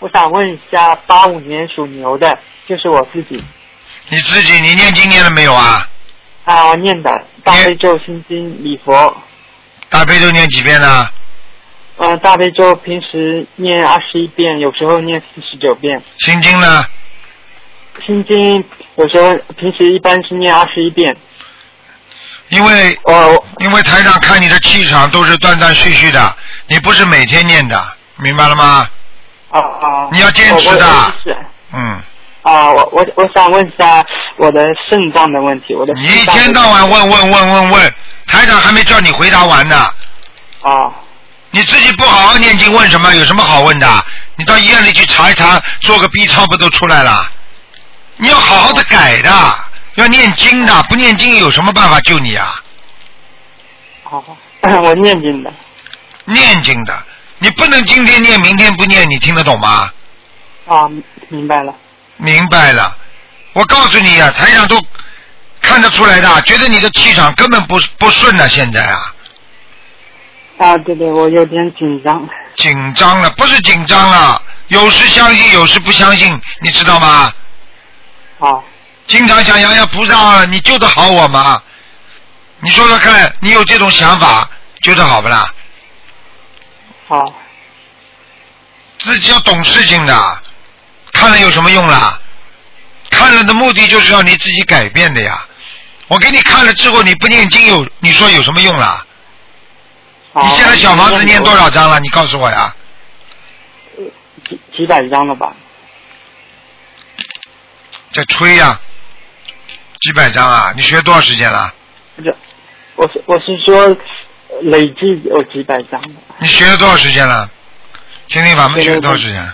[0.00, 3.42] 我想问一下，八五年属牛的，就是我自己
[4.08, 5.88] 你自己你念经念了没有啊？
[6.44, 9.16] 啊，念的大悲咒、心经、礼佛，
[9.88, 11.08] 大悲咒念几遍呢？
[11.96, 16.84] 呃，大悲咒平时念二十一遍，有时候念四十九遍，心经呢？
[18.04, 18.64] 心经
[18.96, 21.16] 有时候平时一般是念二十一遍。
[22.50, 26.36] 因为哦，因为台上看你的气场都是断断续续的，
[26.66, 27.82] 你不是每天念的，
[28.18, 28.86] 明白了吗？
[29.54, 30.08] 啊啊！
[30.10, 30.84] 你要坚持的
[31.72, 32.02] 嗯，
[32.42, 34.04] 啊，我我我想问一下
[34.36, 37.94] 我的肾脏的问题，我的你一天到晚问问问问问，
[38.26, 39.76] 台长还没叫你回答完呢。
[40.62, 40.90] 啊
[41.50, 43.14] 你自己不好好念经，问什么？
[43.14, 43.86] 有什么好问的？
[44.34, 47.30] 你到医院里去查一查，做个 B 超不都出来了？
[48.16, 49.30] 你要好好的改的，
[49.94, 52.60] 要念经的，不念经有什么办法救你啊？
[54.02, 54.24] 好，
[54.82, 55.52] 我念经的
[56.24, 56.92] 念经的，
[57.44, 59.92] 你不能今天念，明天不念，你听得懂吗？
[60.66, 60.88] 啊，
[61.28, 61.74] 明白了
[62.16, 62.96] 明白了，
[63.52, 64.82] 我告诉你啊，台上都
[65.60, 68.98] 看得出来的，觉得你的气场根本不不顺了，现在啊，
[70.56, 77.30] 啊，对对，我有点紧张紧张了，不是紧张了，有时相信，有时不相信，你知道吗？
[78.38, 78.58] 啊
[79.06, 81.62] 经常想洋洋菩萨，你救得好我吗？
[82.60, 84.48] 你说说看，你有这种想法，
[84.80, 85.52] 救得好不啦？
[87.14, 87.32] 好
[88.98, 90.42] 自己要懂事情的，
[91.12, 92.18] 看了有什么用啦？
[93.10, 95.46] 看了的目的就是要你自己改变的呀。
[96.08, 99.06] 我给你看了之后，你不念经有，你说有什么用啦？
[100.32, 100.42] 好。
[100.42, 102.00] 你现在小房子念多少章了？
[102.00, 102.74] 你告诉我呀。
[104.48, 105.54] 几几百张了吧？
[108.12, 108.80] 在吹呀、
[110.00, 110.72] 几百章啊？
[110.76, 111.72] 你学多少时间了？
[112.24, 112.36] 这，
[112.96, 113.96] 我是我是说呃
[114.62, 116.00] 累计有几百张，
[116.38, 117.50] 你学了多少时间了？
[118.28, 119.52] 心灵法门学了多少时间？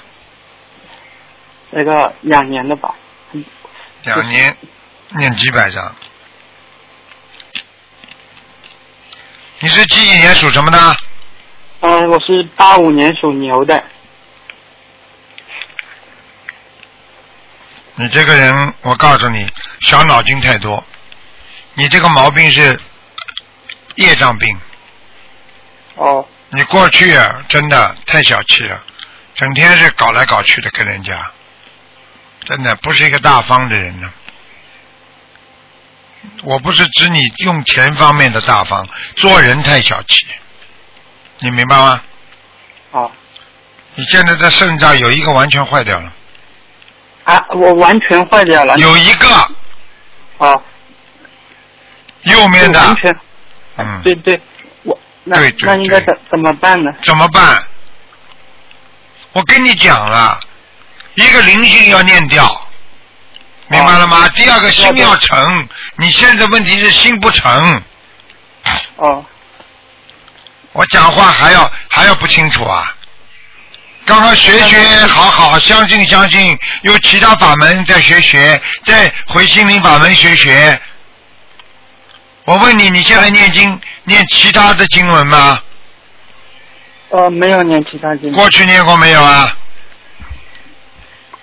[1.70, 2.94] 那个两年了吧。
[3.32, 3.44] 嗯
[4.05, 4.56] 两年，
[5.16, 5.94] 念几百张。
[9.59, 10.97] 你是几几年属什么的？
[11.81, 13.84] 嗯、我是八五年属牛的。
[17.97, 19.47] 你这个人，我告诉你，
[19.81, 20.82] 小脑筋太多。
[21.75, 22.81] 你这个毛病是
[23.97, 24.59] 业障病。
[26.00, 26.27] 哦。
[26.49, 28.83] 你过去啊，真的太小气了，
[29.34, 31.31] 整天是搞来搞去的跟人家，
[32.44, 34.10] 真的不是一个大方的人呢。
[36.43, 40.27] 我不是指你用钱方面的大方，做人太小气，
[41.39, 42.03] 你明白吗？
[42.91, 43.10] 哦。
[43.94, 46.12] 你现在的肾脏有一个完全坏掉了，
[47.25, 48.77] 啊，我完全坏掉了。
[48.78, 49.27] 有一个。
[50.39, 50.62] 哦，
[52.22, 53.16] 右面的，完全。
[53.77, 54.59] 嗯，对对，我
[55.25, 56.92] 那对对那应该怎怎么办呢？
[57.03, 57.62] 怎么办？
[59.32, 60.41] 我跟你讲了，
[61.14, 62.69] 一个灵性要念掉，
[63.69, 64.28] 明白了吗？
[64.30, 67.82] 第二个心要诚，你现在问题是心不诚，
[68.97, 69.25] 哦
[70.72, 72.94] 我讲话还要还要不清楚啊？
[74.06, 80.80] 刚刚学学好好，相信相信，有其他法门再学学，再回心灵法门学学。
[82.50, 85.62] 我问你，你现在念经念其他的经文吗？
[87.11, 88.33] 呃，没有念其他经。
[88.33, 89.56] 过去念过没有啊？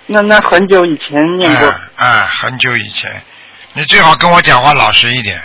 [0.04, 1.66] 那那很久以前念过。
[1.66, 3.22] 哎、哎很久以前，
[3.72, 5.38] 你最好跟我讲话老实一点。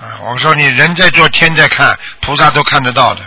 [0.00, 3.20] 啊，我说你人在做天在看，菩萨都看得到的。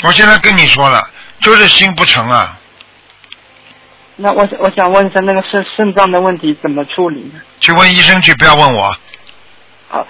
[0.00, 1.06] 我现在跟你说了，
[1.42, 2.58] 就是心不诚啊。
[4.16, 7.40] 那我我想问一下，那个肾肾脏的问题怎么处理呢？
[7.60, 8.96] 去问医生去，不要问我。
[9.90, 10.06] 啊，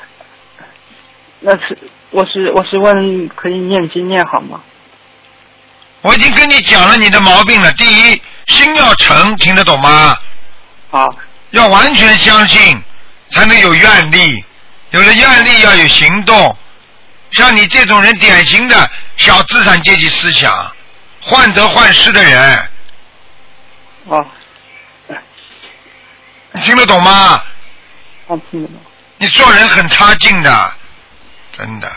[1.41, 1.79] 那是
[2.11, 4.61] 我是我是问可以念经念好吗？
[6.03, 7.73] 我已经跟你讲了你的毛病了。
[7.73, 10.17] 第一，心要诚，听得懂吗？
[10.91, 11.07] 好
[11.51, 12.83] 要完全相信，
[13.31, 14.45] 才能有愿力。
[14.91, 16.57] 有了愿力，要有行动。
[17.33, 20.53] 像你这种人，典型的小资产阶级思想，
[21.23, 22.71] 患得患失的人，
[24.06, 24.26] 哦，
[26.53, 27.43] 你听得懂吗？
[28.26, 28.76] 我听得懂。
[29.22, 30.72] 你做人很差劲的，
[31.52, 31.93] 真的，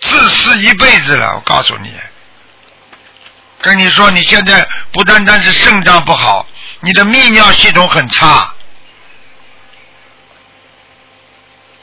[0.00, 1.34] 自私一辈子了。
[1.34, 1.90] 我告诉你，
[3.62, 6.46] 跟你说，你现在不单单是肾脏不好，
[6.80, 8.54] 你的泌尿系统很差。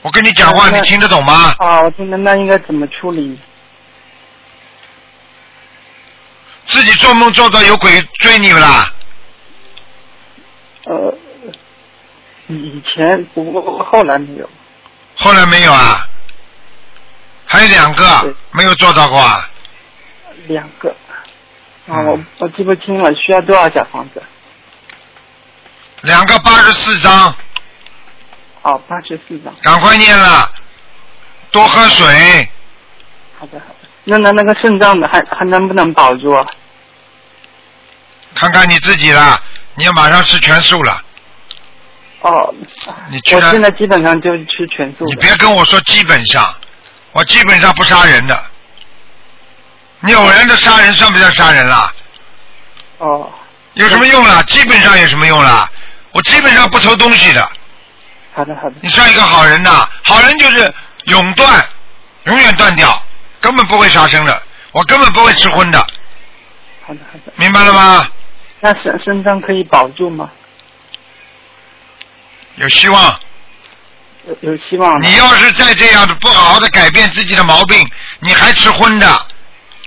[0.03, 1.55] 我跟你讲话，你听得懂吗？
[1.57, 3.39] 啊，我听得那应该怎么处理？
[6.65, 8.93] 自己做梦做到有鬼追你们啦？
[10.85, 11.17] 呃，
[12.45, 14.47] 以以前不过后来没有。
[15.17, 16.07] 后来没有啊？
[17.45, 19.49] 还有两个没有做到过啊？
[20.47, 20.95] 两个。
[21.87, 24.21] 啊，我我记不清了，需要多少小房子？
[26.01, 27.35] 两个八十四张，
[28.61, 29.53] 哦，八十四张。
[29.61, 30.51] 赶快念了，
[31.51, 32.49] 多喝水。
[33.39, 33.87] 好的好的。
[34.03, 36.45] 那那那个肾脏的还还能不能保住啊？
[38.35, 39.41] 看看你自己了，
[39.75, 41.01] 你要马上吃全素了。
[42.21, 42.53] 哦，
[43.09, 45.13] 你去了我现在基本上就是吃全素的。
[45.13, 46.53] 你别跟我说基本上，
[47.11, 48.37] 我基本上不杀人的。
[49.99, 51.91] 你偶然的杀人算不算杀人啦？
[52.99, 53.29] 哦，
[53.73, 54.41] 有什么用啦？
[54.43, 55.69] 基本上有什么用啦？
[56.11, 57.47] 我基本上不偷东西的。
[58.33, 58.75] 好的好的。
[58.81, 60.73] 你算一个好人呐，好人就是
[61.05, 61.63] 永断，
[62.25, 63.01] 永远断掉，
[63.39, 64.41] 根本不会杀生的。
[64.71, 65.79] 我根本不会吃荤的，
[66.85, 67.33] 好的好的。
[67.35, 68.07] 明白了吗？
[68.59, 70.31] 那身身脏可以保住吗？
[72.57, 73.19] 有希望。
[74.27, 75.01] 有有希望。
[75.01, 77.89] 你要是再这样的不好好的改变自己的毛病，
[78.19, 79.27] 你还吃荤的，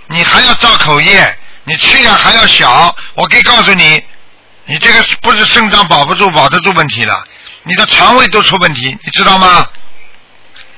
[0.07, 4.03] 你还要造口业，你气量还要小，我可以告诉你，
[4.65, 7.23] 你这个不是肾脏保不住、保得住问题了，
[7.65, 9.69] 你的肠胃都出问题，你知道吗？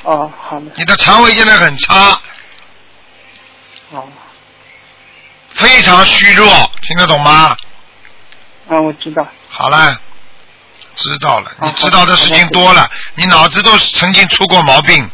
[0.03, 0.67] 哦，好的。
[0.75, 2.21] 你的肠胃现在很差，
[3.91, 4.09] 哦，
[5.55, 6.49] 非常虚弱，
[6.83, 7.56] 听得懂吗？
[8.69, 9.25] 啊，我知道。
[9.49, 9.97] 好了，
[10.94, 15.11] 知道了，你知道的事情多了，你脑子都曾经出过毛病，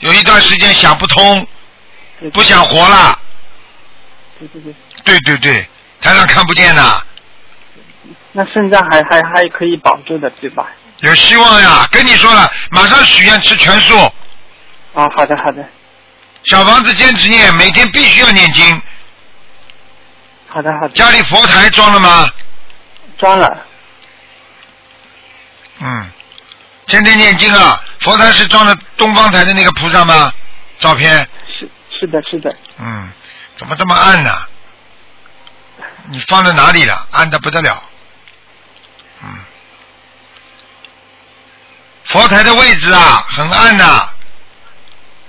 [0.00, 1.46] 有一段时间想不通，
[2.32, 3.18] 不想活了。
[4.38, 4.74] 对对对。
[5.04, 5.68] 对对对，
[6.00, 7.02] 台上看不见呐，
[8.32, 10.66] 那肾脏还还还可以保住的，对吧？
[10.98, 11.88] 有希望呀！
[11.90, 13.96] 跟你说了，马上许愿吃全素，
[14.94, 15.64] 啊，好的好的
[16.44, 18.82] 小房子坚持念，每天必须要念经。
[20.48, 20.88] 好的好的。
[20.90, 22.28] 家里佛台装了吗？
[23.18, 23.64] 装了。
[25.80, 26.10] 嗯，
[26.86, 27.82] 天天念经啊！
[28.00, 30.32] 佛台是装的东方台的那个菩萨吗？
[30.78, 31.16] 照片。
[31.46, 32.54] 是是的是的。
[32.78, 33.10] 嗯，
[33.56, 34.30] 怎么这么暗呢、
[36.10, 37.06] 你放在哪里了？
[37.12, 37.82] 暗的不得了。
[39.22, 39.28] 嗯，
[42.04, 44.08] 佛台的位置啊，很暗呐、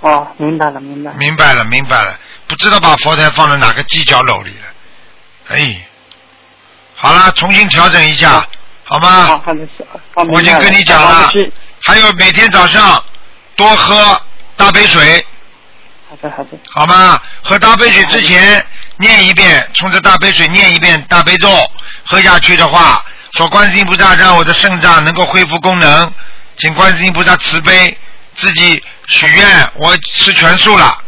[0.00, 1.16] 哦，明白了明白了。
[1.18, 4.66] 明白了，明白了，不知道把佛台放在哪个犄角楼里了。
[5.48, 5.86] 哎，
[6.94, 8.46] 好了，重新调整一下，
[8.90, 9.08] 好吗？
[9.26, 9.86] 好好的是。
[10.14, 11.32] 哦我已经跟你讲了
[11.84, 13.02] 还有每天早上
[13.54, 14.20] 多喝
[14.56, 15.24] 大杯水，
[16.10, 16.50] 好的好的。
[16.68, 17.20] 好吗？
[17.42, 18.66] 喝大杯水之前
[18.96, 21.48] 念一遍，冲着大杯水念一遍大悲咒，
[22.04, 23.02] 喝下去的话，
[23.34, 26.12] 说观世音菩萨让我的肾脏能够恢复功能，
[26.56, 27.96] 请观世音菩萨慈悲，
[28.34, 30.98] 自己许愿，我吃全素了，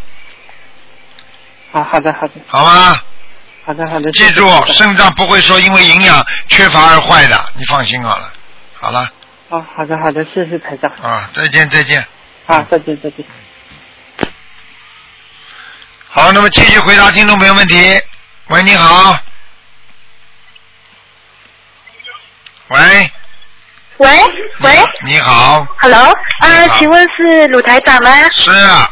[1.73, 2.97] 好，好的好的好吗？
[3.65, 4.11] 好的好的。
[4.13, 8.33] 记住，肾脏不会说因为营养缺乏而坏的，你放心好了。
[8.75, 9.09] 好了，
[9.49, 10.91] 哦，好的好的，谢谢台长。
[11.03, 12.05] 啊，再见再见。
[12.47, 13.25] 啊，再见再见。
[16.09, 18.01] 好，那么继续回答听众朋友问题。
[18.49, 19.19] 喂，你好。
[22.69, 23.13] 喂，
[23.99, 24.09] 喂
[24.61, 26.07] 喂你好，，Hello，
[26.41, 28.11] 你啊好，请问是鲁台长吗？
[28.31, 28.91] 是啊，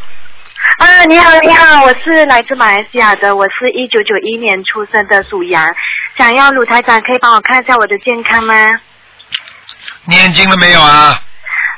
[0.78, 5.74] 啊，你好，你好，我是来自马来西亚的，我是一九九一年出生的属羊，
[6.16, 8.54] 想要鲁台长可以帮我看一下我的健康吗？
[10.04, 11.22] 念经了没有啊？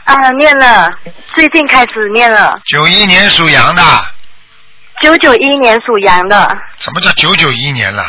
[0.04, 0.90] 啊，念了，
[1.34, 3.82] 最近开始念了，九一年属羊的，
[5.02, 8.04] 九九一年属羊的，什么叫九九一年了？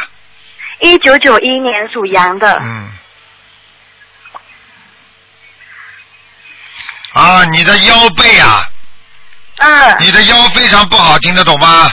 [0.79, 2.91] 一九九一年属羊的，嗯。
[7.13, 8.67] 啊，你的腰背啊，
[9.57, 9.95] 嗯。
[9.99, 11.91] 你的腰非常不好，听得懂吗？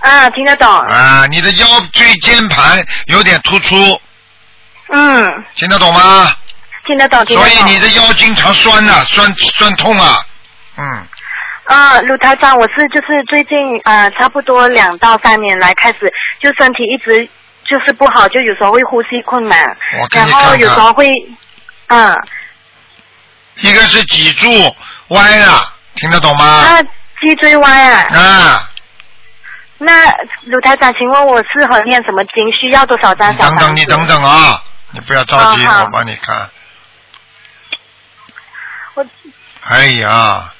[0.00, 3.74] 嗯，听得懂，啊，你的腰椎间盘有点突出，
[4.88, 6.30] 嗯，听得懂吗？
[6.86, 7.62] 听得懂，听得所以。
[7.64, 10.18] 你的腰经常酸呐、酸酸痛啊，
[10.76, 11.06] 嗯，
[11.64, 17.26] 啊，鲁台长，我是就是最近呃差不多两到三年来开始就身体一直
[17.64, 19.74] 就是不好，就有时候会呼吸困难，
[20.12, 21.10] 然后有时候会
[21.86, 22.14] 嗯。
[23.62, 24.76] 一个是脊柱
[25.08, 26.44] 歪了，听得懂吗？
[26.44, 26.80] 啊
[27.22, 28.02] 脊椎歪啊。
[28.12, 28.70] 啊，
[29.78, 30.10] 那
[30.44, 32.52] 鲁台长，请问我适合念什么经？
[32.52, 33.76] 需要多少张你等等？
[33.76, 36.50] 你等等啊，你不要着急，哦我帮你看。
[38.94, 39.06] 我
[39.68, 40.52] 哎呀，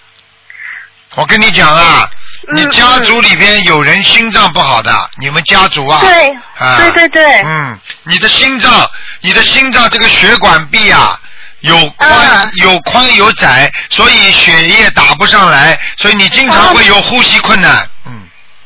[1.16, 2.08] 我跟你讲啊，
[2.48, 11.18] 嗯你家族里边有人心脏不好的，你们家族啊，对、啊对对对，嗯，你的心脏，你的心脏这个血管壁啊，
[11.64, 17.88] 有宽、嗯有宽有窄，所以血液打不上来，所以你经常会有呼吸困难。
[18.06, 18.12] 嗯，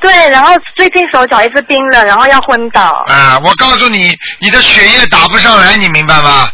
[0.00, 3.04] 对，然后最近手脚一直冰冷，然后要昏倒。
[3.08, 6.50] 啊，我告诉你，你的血液打不上来，你明白吗？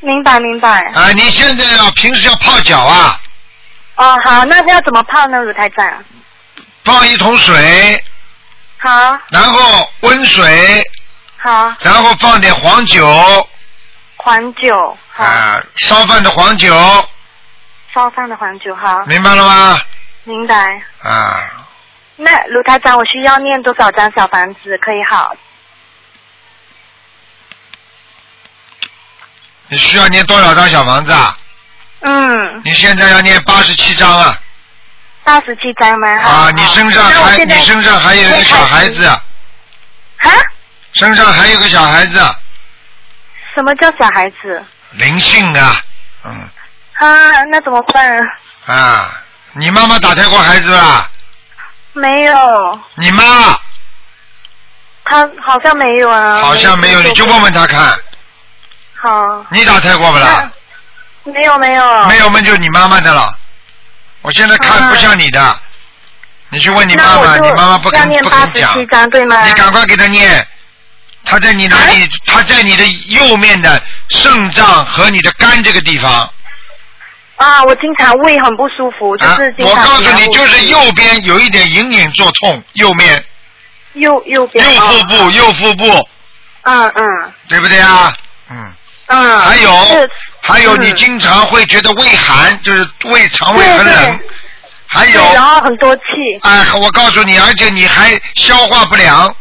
[0.00, 0.68] 明白明白。
[0.94, 3.20] 啊，你现在要平时要泡脚啊，
[3.96, 6.04] 哦，好，那要怎么泡呢，鲁台长？
[6.84, 8.04] 放一桶水，
[8.78, 8.90] 好，
[9.30, 10.84] 然后温水
[11.38, 13.04] 好，然后放点黄酒
[14.24, 16.72] 黄酒，好，啊，烧饭的黄酒，
[17.92, 19.76] 烧饭的黄酒，好，明白了吗？
[20.22, 20.54] 明白。
[21.02, 21.40] 啊，
[22.14, 25.34] 那卢台长，我需要念多少张小房子可以好？
[29.66, 31.36] 你需要念多少张小房子啊？
[32.02, 34.38] 嗯，你现在要念八十七张啊！
[35.24, 36.08] 八十七张吗？
[36.08, 39.20] 啊，你身上还你身上还有一个小孩子，啊？
[40.92, 42.20] 身上还有个小孩子，
[43.54, 44.64] 什么叫小孩子？
[44.92, 45.76] 灵性啊，
[46.24, 46.48] 嗯
[46.98, 48.18] 啊，那怎么办？
[48.66, 49.10] 啊，
[49.52, 51.10] 你妈妈打胎过孩子吧？
[51.94, 53.24] 没有，你妈
[55.04, 56.40] 她好像没有啊。
[56.40, 57.98] 好像没有，你就问问她看，
[58.96, 59.44] 好。
[59.50, 60.50] 你打胎过不啦？
[61.24, 62.06] 没有没有。
[62.06, 63.34] 没有，那就你妈妈的了。
[64.22, 65.60] 我现在看啊不像你的，
[66.50, 68.30] 你去问你妈妈，你妈妈不肯要念不
[69.10, 69.44] 对吗？
[69.46, 70.46] 你赶快给她念，
[71.24, 72.08] 他在你哪里？
[72.26, 76.28] 他在你的右面的肾脏和你的肝这个地方。
[77.36, 83.24] 啊，我经常胃很不舒服，就啊是，经我告诉你，就是右边有一点隐隐作痛，右面
[83.94, 84.74] 右右边。
[84.74, 86.08] 右腹部，右腹部，
[86.62, 88.12] 嗯嗯对不对啊？
[88.50, 88.72] 嗯。
[89.08, 89.40] 嗯。
[89.40, 89.76] 还有
[90.40, 94.28] 还有，嗯你经常会觉得胃寒，就是胃肠胃很对冷对。
[94.86, 96.02] 还有，然后很多气，
[96.42, 99.34] 哎，我告诉你，而且你还消化不良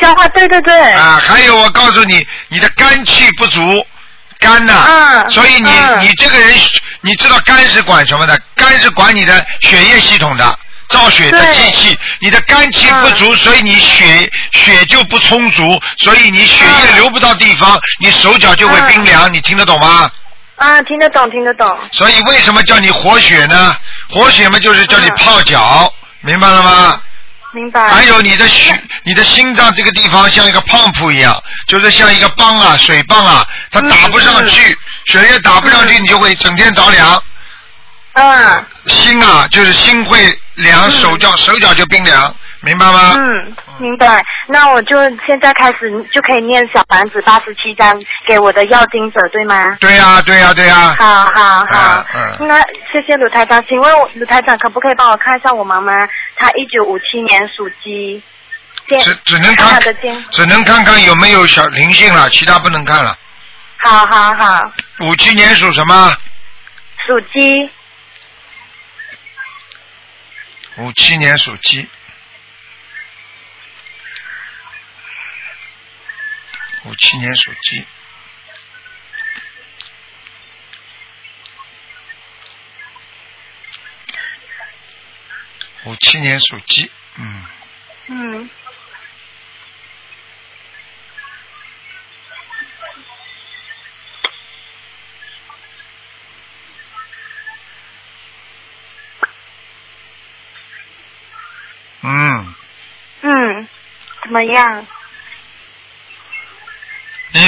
[0.00, 0.92] 消化对对对。
[0.92, 1.20] 啊！
[1.26, 3.60] 还有，我告诉你，你的肝气不足，
[4.38, 6.54] 肝呐、嗯所以你、嗯你这个人，
[7.00, 8.40] 你知道肝是管什么的？
[8.54, 10.58] 肝是管你的血液系统的。
[10.88, 20.10] 造血的机器，你的肝气不足，所以你血血就不充足，所以你血液嗯流不到地方，你手脚就会冰凉，你听得懂吗？
[20.56, 21.78] 啊，听得懂听得懂。
[21.92, 23.76] 所以为什么叫你活血呢？
[24.08, 26.98] 活血嘛，就是叫你泡脚，明白了吗？
[27.52, 27.88] 明白。
[27.88, 28.74] 还有你的心，
[29.04, 34.76] 你的心脏这个地方像一个 pump 一样，就是像一个泵啊、水泵啊，它打不上去，
[35.06, 37.22] 血液打不上去，嗯你就会整天着凉。
[38.14, 42.34] 嗯心啊，就是心会凉，嗯手脚手脚就冰凉，
[42.68, 43.14] 明白吗？
[43.16, 44.22] 嗯，明白。
[44.46, 49.76] 那我就现在开始就可以念小房子八十七章给我的要经者，对吗？
[49.80, 52.60] 对呀、对呀、对呀、好好好，嗯嗯那
[52.92, 56.06] 谢谢鲁台长，请问我鲁台长可不可以帮我看一下我妈妈？
[56.36, 58.22] 她一九五七年属鸡，
[59.00, 59.80] 只只能看
[60.30, 63.16] 只能看看有没有小灵性了，其他不能看了。
[63.78, 64.72] 好好好，
[65.06, 66.14] 五七年属什么？
[67.06, 67.70] 属鸡，
[70.76, 71.88] 五七年属鸡。
[76.88, 77.84] 五七年属鸡。
[85.84, 87.44] 五七年属鸡，嗯，
[88.06, 88.50] 嗯，
[102.00, 102.54] 嗯，
[103.20, 103.68] 嗯，
[104.22, 104.86] 怎么样？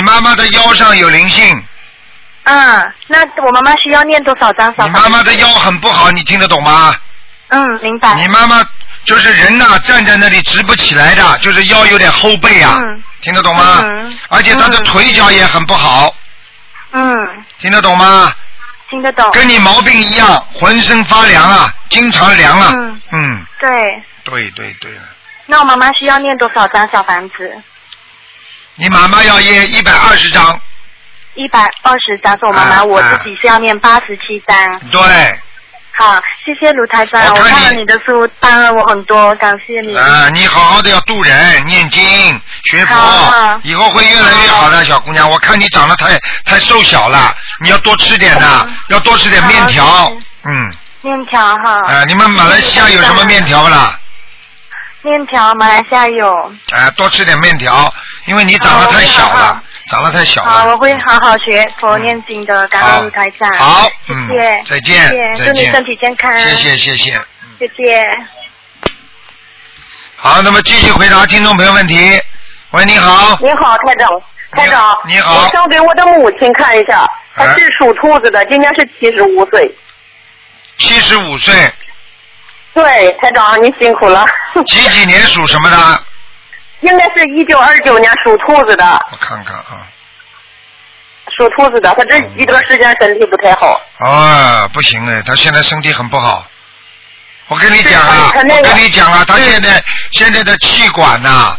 [0.00, 1.62] 你妈妈的腰上有灵性，
[2.45, 5.11] 嗯，那我妈妈需要念多少张小你房子？
[5.11, 6.95] 妈妈的腰很不好，你听得懂吗？
[7.49, 8.14] 嗯，明白。
[8.14, 8.64] 你妈妈
[9.04, 13.80] 就是人呐、站在那里直不起来的，就是腰有点后背啊，嗯听得懂吗？
[13.83, 16.14] 嗯而且她的嗯腿脚也很不好，
[16.92, 17.14] 嗯，
[17.59, 18.33] 听得懂吗？
[18.88, 19.30] 听得懂。
[19.33, 22.73] 跟你毛病一样，浑身发凉啊，经常凉啊。
[22.75, 24.90] 嗯嗯，对，对对对，
[25.45, 27.54] 那我妈妈需要念多少张小房子？
[28.80, 30.58] 你妈妈要念一百二十张，
[31.34, 34.80] 一百二十张是我妈妈，啊我自己是要念八十七张。
[34.90, 35.00] 对，
[35.99, 39.94] 好，谢谢卢台长，我看了你你的书，帮了我很多，感谢你。
[39.94, 42.02] 啊，你好好的要度人、念经、
[42.70, 45.30] 学佛，以后会越来越好的，小姑娘。
[45.30, 50.10] 我看你长得太太瘦小了，你要多吃点的嗯，要多吃点面条。
[50.44, 51.87] 嗯，面条哈。
[51.87, 53.94] 啊，你们马来西亚有什么面条不啦？
[55.02, 56.52] 面条，马来西亚有。
[56.72, 57.90] 啊，多吃点面条，
[58.30, 63.52] 因为你长得太小了长得太小了好，我会好好学佛念经的，感好恩卢台长。
[63.58, 64.62] 好谢。
[64.68, 66.32] 再见祝你身体健康。
[66.38, 67.10] 谢谢谢谢。
[67.58, 68.08] 谢谢。
[70.14, 71.96] 好，那么继续回答听众朋友问题。
[72.70, 74.08] 喂，你好，你好，台长，
[74.52, 79.75] 台长，你好我想给我的母亲看一下，她哎是属兔子的，今年是七十五岁。
[80.76, 81.52] 七十五岁，
[82.75, 84.25] 对，台长你辛苦了。
[84.66, 86.04] 几几年属什么的？
[86.80, 89.87] 应该是一九二九年属兔子的，我看看啊。
[91.37, 93.80] 属兔子的，他这一段时间身体不太好。
[93.99, 96.46] 哦，不行哎，他现在身体很不好。
[97.49, 101.56] 我跟你讲啊，那个我跟你讲啊，他现在现在的气管呐、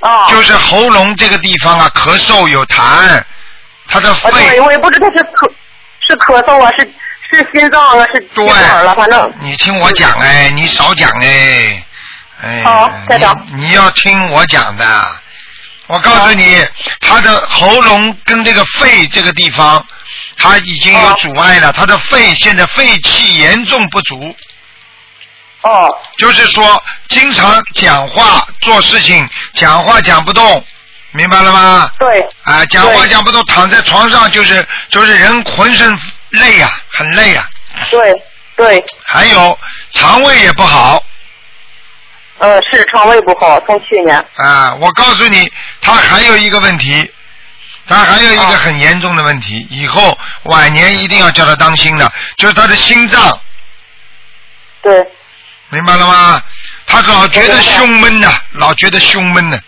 [0.00, 0.28] 啊。
[0.30, 3.22] 就是喉咙这个地方啊，咳嗽有痰，
[3.88, 5.52] 他的肺，我也不知道是咳
[6.08, 6.90] 是咳嗽啊，是
[7.32, 9.32] 是心脏啊，是气对了，反正。
[9.40, 11.81] 你听我讲哎，你少讲哎，
[12.42, 15.16] 哎，好台长你你要听我讲的。
[15.86, 16.66] 我告诉你，
[17.00, 19.84] 他的喉咙跟这个肺这个地方，
[20.36, 21.72] 他已经有哦阻碍了。
[21.72, 24.34] 他的肺现在肺气严重不足，
[25.62, 25.88] 哦。
[26.18, 30.64] 就是说经常讲话做事情，讲话讲不动，
[31.10, 31.90] 明白了吗？
[31.98, 32.26] 对。
[32.44, 35.98] 啊，讲话讲不动，躺在床上就是就是人浑身
[36.30, 37.44] 累呀、很累呀、
[37.90, 38.12] 对
[38.56, 39.58] 对，还有
[39.92, 41.02] 肠胃也不好
[42.38, 44.16] 呃，是肠胃不好，从去年。
[44.36, 44.74] 啊。
[44.80, 47.10] 我告诉你，他还有一个问题，
[47.86, 53.40] 他还有一个啊很严重的问题，以后晚年一定要叫他当心的，就是他的心脏，
[54.82, 55.06] 对
[55.70, 56.42] 明白了吗？
[56.86, 59.58] 他老觉得胸闷呐，老觉得胸闷呢。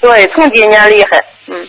[0.00, 1.68] 对，从今年厉害，嗯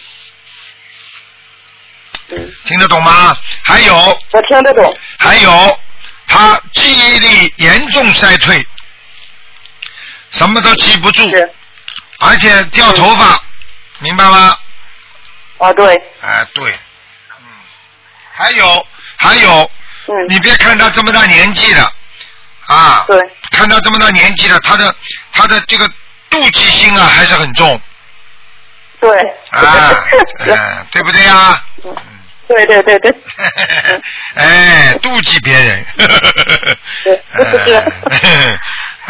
[2.29, 3.35] 嗯，听得懂吗？
[3.63, 3.95] 还有
[4.31, 4.95] 我听得懂。
[5.17, 5.79] 还有，
[6.27, 8.63] 他记忆力严重衰退，
[10.31, 11.23] 什么都记不住，
[12.19, 13.41] 而且掉头发，
[13.99, 14.57] 明白吗？
[15.59, 17.45] 啊对，哎，对，嗯，
[18.33, 19.71] 还有还有，
[20.07, 20.15] 嗯。
[20.29, 21.91] 你别看他这么大年纪了，
[22.67, 23.19] 啊，对。
[23.51, 24.95] 看他这么大年纪了，他的
[25.33, 25.85] 他的这个
[26.29, 27.81] 妒忌心啊还是很重。
[29.01, 29.19] 对。
[29.49, 29.95] 啊，
[30.39, 31.63] 嗯， 对不对呀？
[32.47, 33.13] 对对对对，
[34.35, 35.85] 哎，妒忌别人。
[37.03, 37.21] 对。
[38.09, 38.59] 哎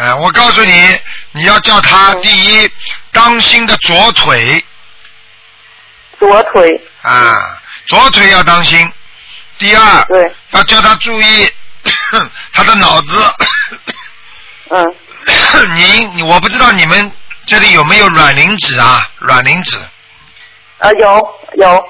[0.00, 1.00] 呃，我告诉你，
[1.32, 2.70] 你要叫他嗯第一，
[3.12, 4.64] 当心的左腿
[6.18, 8.90] 左腿，啊，左腿要当心。
[9.58, 11.52] 第二，对，要叫他注意
[12.54, 13.34] 他的脑子。
[14.70, 14.94] 嗯，
[15.74, 17.12] 你你我不知道你们
[17.44, 19.06] 这里有没有卵磷脂啊？
[19.18, 19.76] 卵磷脂
[20.78, 21.88] 啊有有，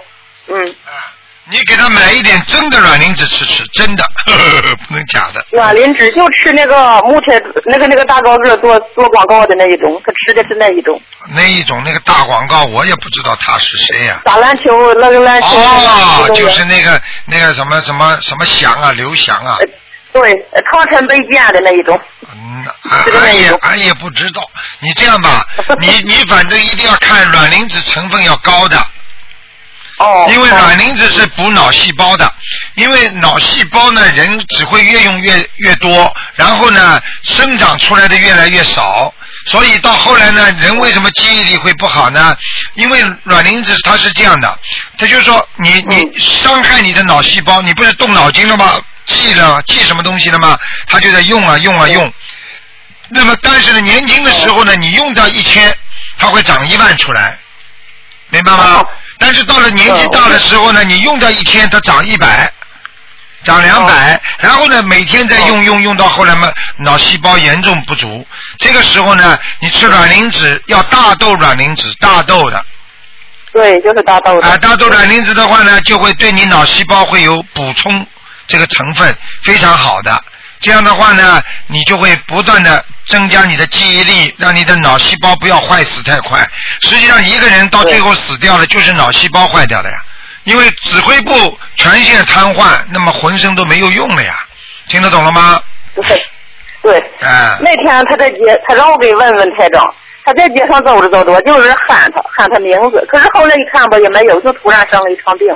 [0.49, 1.10] 嗯，啊，
[1.51, 4.05] 你给他买一点真的卵磷脂吃吃，真的，
[4.89, 5.45] 不能假的。
[5.51, 11.01] 卵磷脂就吃那个目前那个那个大高个做做广告的那一种，他吃的是那一种，
[11.35, 15.49] 那一种那个大广告，我也不知道他是谁呀、打篮球那个篮球。
[15.49, 19.67] 哦，那个就是那个那个什么什么什么翔啊，刘翔啊，呃
[20.13, 21.99] 对，呃康臣倍健的那一种。
[22.33, 22.65] 嗯，
[23.21, 24.43] 俺也俺也不知道。
[24.81, 25.45] 你这样吧，
[25.81, 28.77] 你你反正一定要看卵磷脂成分要高的，
[30.01, 30.27] 哦。
[30.31, 32.35] 因为哦卵磷脂是补脑细胞的，
[32.75, 39.15] 因为脑细胞呢人只会越用越越多，然后呢生长出来的越来越少，
[39.47, 42.37] 所以到后来呢人为什么记忆力会不好呢？
[42.75, 44.59] 因为卵磷脂它是这样的，
[44.99, 48.81] 它就是说你你伤害你的脑细胞，你不是动脑筋了吗？
[49.07, 50.59] 记了记什么东西了吗？
[50.87, 52.13] 它就在用啊用啊用。
[53.09, 55.77] 那么但是呢年轻的时候呢，你用到一千，
[56.17, 57.37] 它会长一万出来，
[58.29, 58.89] 明白吗哦？
[59.21, 62.51] 但是到了年纪大的时候呢，你用到一天，它涨一百，
[63.45, 68.27] 涨两百，然后呢，每天再用用用到后来嘛，脑细胞严重不足。
[68.59, 72.65] 这个时候呢，你吃卵磷脂要大豆卵磷脂，大豆的
[73.53, 74.49] 对，就是大豆的。
[74.49, 78.07] 啊，大豆卵磷脂的话呢，就会对你脑细胞会有补充
[78.47, 80.25] 这个成分，非常好的。
[80.61, 86.47] 这样的话呢，你就会不断的增加你的记忆力，让你的脑细胞不要坏死太快。
[86.83, 89.97] 实际上，一个人到最后死掉了，就是脑细胞坏掉了呀。
[90.45, 94.41] 因为指挥部全线瘫痪，那么浑身都没有用了呀。
[94.89, 95.63] 听得懂了吗？
[95.95, 96.03] 对，
[96.83, 96.99] 对。
[97.21, 99.85] 嗯、那天他在街，他让我给问问台长，
[100.25, 105.49] 他在街上走着走着，我就是喊他喊他名字，可是后来一看吧也没有，就突然生了一场病，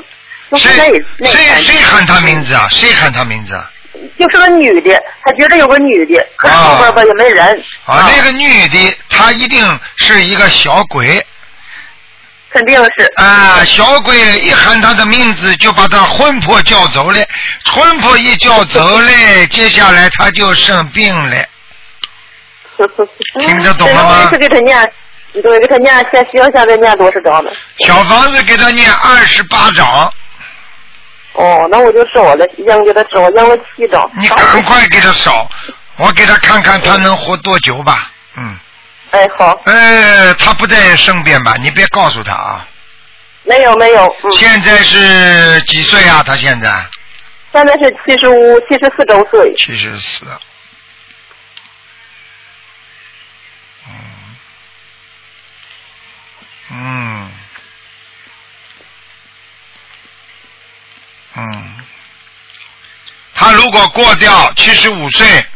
[0.51, 2.69] 就是谁谁谁喊他名字啊？
[2.71, 3.71] 谁喊他名字啊？
[4.19, 7.65] 就是个女的，他觉得有个女的，可是后边吧也没人。
[7.85, 11.25] 啊，那个女的，她一定是一个小鬼
[12.51, 13.13] 肯定是。
[13.17, 13.65] 啊！
[13.65, 17.19] 小鬼一喊她的名字，就把她魂魄叫走了。
[17.65, 21.37] 魂魄一叫走了，接下来她就生病了。
[23.41, 24.93] 听得懂了吗给他念，
[25.33, 27.51] 对，给他念，现需要现在念多少章呢？
[27.87, 30.13] 小房子给他念二十八章，
[31.35, 34.09] 哦，那我就收了，已经给他收，扔了七张。
[34.17, 35.49] 你赶快给他烧，
[35.97, 38.11] 我给他看看他能活多久吧。
[38.37, 38.57] 嗯，
[39.11, 41.57] 哎，好，呃，他不在身边吧？
[41.61, 42.69] 你别告诉他啊。
[43.43, 46.23] 没有没有，嗯，现在是几岁啊？
[46.25, 46.73] 他现在
[47.53, 49.53] 现在是七十五、七十四周岁。
[49.55, 50.25] 七十四。
[53.89, 53.95] 嗯。
[56.71, 57.31] 嗯。
[61.37, 61.75] 嗯。
[63.35, 65.47] 他如果过掉七十五岁，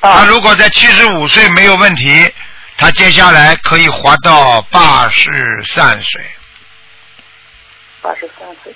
[0.00, 2.32] 他啊，如果在七十五岁没有问题，
[2.76, 5.30] 他他接下来可以活到八十
[5.64, 6.20] 三岁。
[8.02, 8.74] 八十三岁。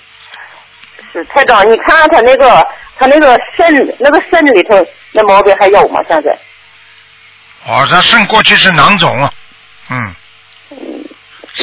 [1.13, 6.01] 是台长，你看看他那个他那个肾那个肾里头那毛病还有吗？
[6.07, 6.35] 现在？
[7.67, 9.31] 哦，他肾过去是囊肿，嗯，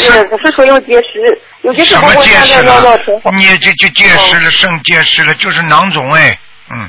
[0.02, 3.30] 是是说要结石，有结石什么结不过现石在要要了挺好？。
[3.30, 6.38] 你就就结石了，肾结石了，就是囊肿哎，
[6.70, 6.88] 嗯，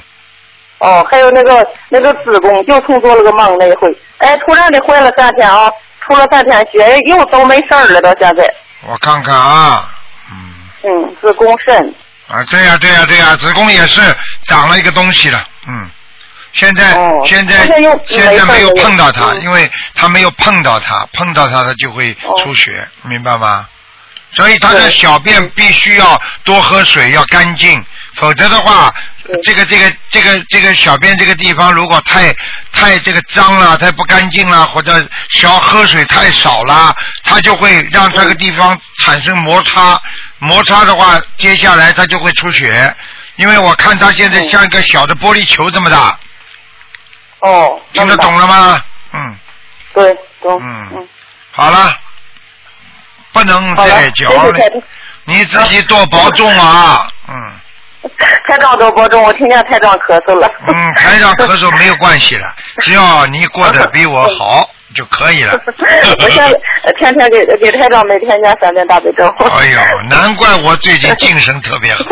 [0.79, 8.53] 哦，还有那个那个子宫，就从做了个梦那一回，哎，突然的坏了三天啊，出了三天血，又都没事儿了，到现在。
[8.87, 9.89] 我看看啊，
[10.31, 11.93] 嗯，嗯，子宫肾。
[12.27, 14.01] 啊，对呀、对呀、对呀、子宫也是
[14.45, 15.89] 长了一个东西了，嗯。
[16.53, 17.67] 现在、哦现在
[18.07, 19.41] 现在没有碰到它，嗯。
[19.43, 22.41] 因为他没有碰到他，碰到他他就会哦。
[22.43, 23.67] 出血，明白吗？
[24.31, 27.83] 所以他的小便必须要多喝水，要干净，
[28.15, 28.93] 否则的话，
[29.43, 32.35] 这个这个这个这个小便这个地方如果太
[32.73, 39.99] 太这个脏了，太不干净了，或者小喝水太少了，它就会让这个地方产生摩擦，
[40.39, 42.95] 摩擦的话，接下来它就会出血。
[43.37, 46.19] 因为我看他现在像一个小的玻璃球这么大，
[47.39, 48.83] 哦，听得懂了吗？
[49.13, 49.35] 嗯，
[49.93, 50.57] 对，懂。
[50.61, 51.07] 嗯嗯。
[51.51, 51.95] 好了，
[53.33, 54.53] 不能再讲了。
[55.25, 57.07] 你自己多保重啊。
[57.27, 57.51] 嗯
[58.47, 60.49] 台长多保重，我听见台长咳嗽了。
[60.73, 62.47] 嗯，台长咳嗽没有关系了，
[62.79, 65.59] 只要你过得比我好就可以了。
[66.23, 66.47] 我现在
[66.83, 69.27] 呃天天给给台长每天念三遍大悲咒。
[69.51, 72.03] 哎呦，难怪我最近精神特别好。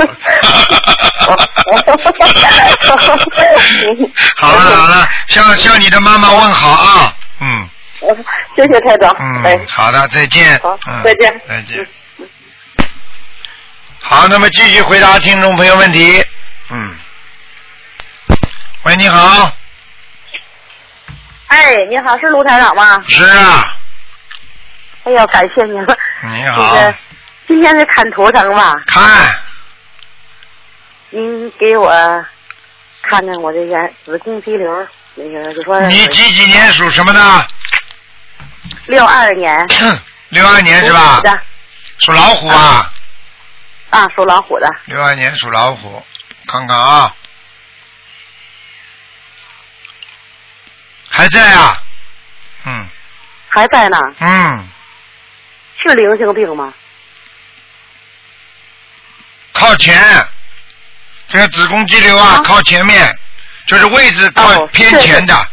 [4.35, 7.13] 好 了好了，向向你的妈妈问好啊。
[7.41, 7.69] 嗯
[8.55, 9.11] 谢谢台长。
[9.43, 10.57] 哎嗯，，好的，再见。
[10.59, 11.85] 好嗯，再见再见。
[13.99, 16.23] 好，那么继续回答听众朋友问题。
[16.69, 16.95] 嗯。
[18.83, 19.51] 喂，你好，
[21.47, 23.01] 哎，你好，是卢台长吗？
[23.07, 23.75] 是啊，
[25.03, 25.97] 哎呀，感谢您了。
[26.23, 26.95] 你好这，个
[27.47, 28.73] 今天是看图腾吧？
[28.87, 29.03] 看
[31.09, 31.89] 您给我
[33.01, 37.47] 看看我这个子宫肌瘤，那个就说你几几年属什么的？
[38.87, 39.67] 六二年。
[40.29, 41.15] 六二年是吧？
[41.17, 41.21] 属？
[41.23, 41.41] 的。
[41.99, 42.91] 属老虎啊。
[43.91, 44.67] 啊，属老虎的。
[44.85, 46.03] 六二年属老虎，
[46.47, 47.15] 看看啊，
[51.09, 51.81] 还在啊，
[52.65, 52.87] 嗯。
[53.47, 54.67] 还在呢，嗯，
[55.81, 56.73] 是灵性病吗？
[59.53, 59.97] 靠前，
[61.29, 62.41] 这个子宫肌瘤啊，啊。
[62.43, 63.17] 靠前面，
[63.67, 65.47] 就是位置靠哦偏前的，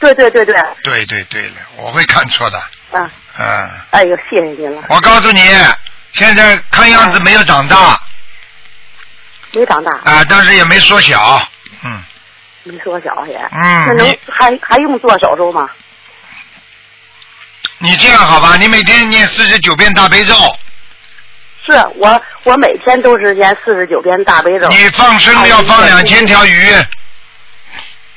[0.00, 2.58] 对对对对，对对对了，我会看错的，
[2.92, 5.40] 啊，嗯，哎呦，谢谢您了，我告诉你，
[6.12, 8.00] 现在看样子没有长大。
[9.52, 11.42] 没长大，啊，但是也没缩小，
[11.84, 12.02] 嗯。
[12.62, 13.36] 没缩小也。
[13.52, 15.68] 嗯那，能还还用做手术吗？
[17.78, 20.34] 你这样好吧，你每天念四十九遍大悲咒，
[21.66, 24.68] 是我我每天都是念四十九遍大悲咒。
[24.68, 26.72] 你放生要放两千条鱼。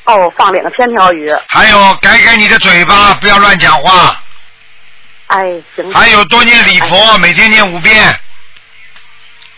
[0.05, 1.33] 哦，放两千条鱼。
[1.47, 4.21] 还有改改你的嘴巴，不要乱讲话。
[5.27, 5.93] 哎，行。
[5.93, 8.19] 还有多念礼佛，每天念五遍，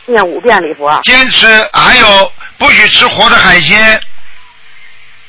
[0.06, 1.00] 念五遍礼佛。
[1.04, 1.48] 坚持。
[1.74, 4.00] 还有不许吃活的海鲜，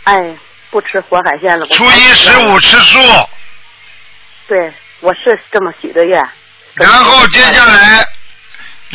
[0.05, 0.37] 哎，
[0.71, 1.67] 不吃活海鲜了。
[1.69, 3.01] 我初一十五吃素，
[4.47, 6.23] 对，我是这么许的愿。
[6.75, 8.05] 然后接下来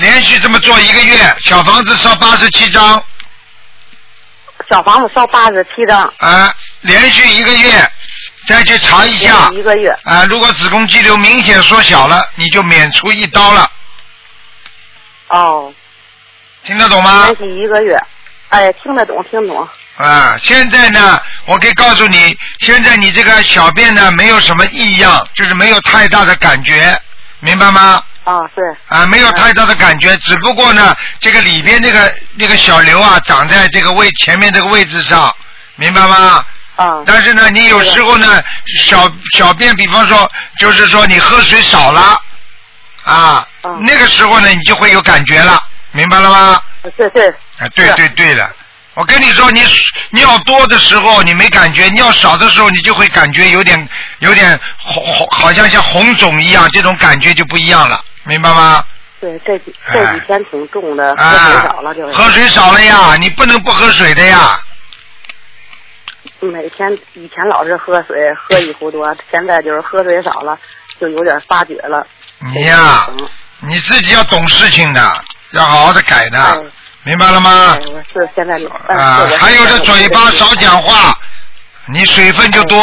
[0.02, 3.02] 连续这么做一个月，小房子烧八十七张，
[4.68, 7.92] 小房子烧八十七张，啊，连续一个月，
[8.48, 9.96] 再去查一下，一个月。
[10.04, 13.72] 啊，如果子宫肌瘤明显缩小了，你就免除一刀了，
[15.28, 15.72] 哦，
[16.64, 17.38] 听得懂吗连？
[17.38, 17.96] 续一个月。
[18.50, 19.70] 哎，听得懂，听懂。
[19.98, 27.00] 啊，现在呢，我可以告诉你，现在你这个小便呢没有什么异样，就是没有太大的感觉，
[27.40, 28.04] 明白吗？
[28.24, 28.64] 啊，对。
[28.88, 35.36] 啊，没有太大的感觉，只不过呢，这个里边那个那个小瘤啊，长在这个位前面这个位置上，
[35.76, 36.46] 明白吗？
[36.76, 37.02] 啊。
[37.06, 38.44] 但是呢，你有时候呢，
[38.80, 40.30] 小小便，比方说，
[40.60, 42.22] 就是说你喝水少了，
[43.04, 46.62] 啊，嗯那个时候呢，你就会有感觉了，明白了吗？
[46.96, 47.28] 对对。
[47.30, 48.56] 啊，对对对的，
[48.94, 49.64] 我跟你说，你
[50.12, 58.84] 尿多的时候你没感觉，尿少的时候你就会感觉有点有点红红，好像像红肿一样，这种感觉就不一样了，明白吗？
[59.20, 62.14] 对，这几这几天挺重的，喝啊水少了就是。
[62.14, 64.60] 喝水少了呀，你不能不喝水的呀。
[66.40, 70.58] 每天以前老是喝水，喝一壶多， 现在就是喝水少了，
[71.00, 72.06] 就有点发觉了。
[72.40, 73.30] 你呀，嗯
[73.64, 76.58] 你自己要懂事情的，要好好的改的，哎
[77.04, 77.86] 明白了吗哎，？
[77.92, 78.58] 我是现在
[78.90, 81.16] 嗯啊还有这嘴巴少讲话，
[81.88, 82.80] 你水分就多，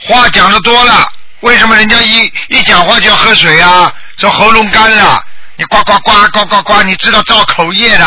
[0.00, 1.08] 话讲的多了，
[1.40, 3.92] 为什么人家一一讲话就要喝水啊？
[4.16, 5.22] 说喉咙干了，
[5.56, 8.04] 你呱呱呱呱呱呱，你知道造口业的。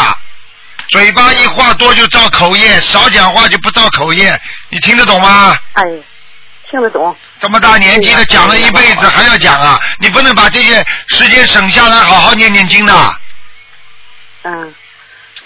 [0.90, 4.40] 嘴巴一话多就造口业，少讲话就不造口业，
[4.70, 5.58] 你听得懂吗？
[5.74, 5.84] 哎，
[6.72, 7.14] 听得懂。
[7.40, 9.78] 这么大年纪了，讲了一辈子还要讲啊？
[10.00, 12.94] 你不能把这些时间省下来，好好念念经的。
[14.44, 14.74] 嗯，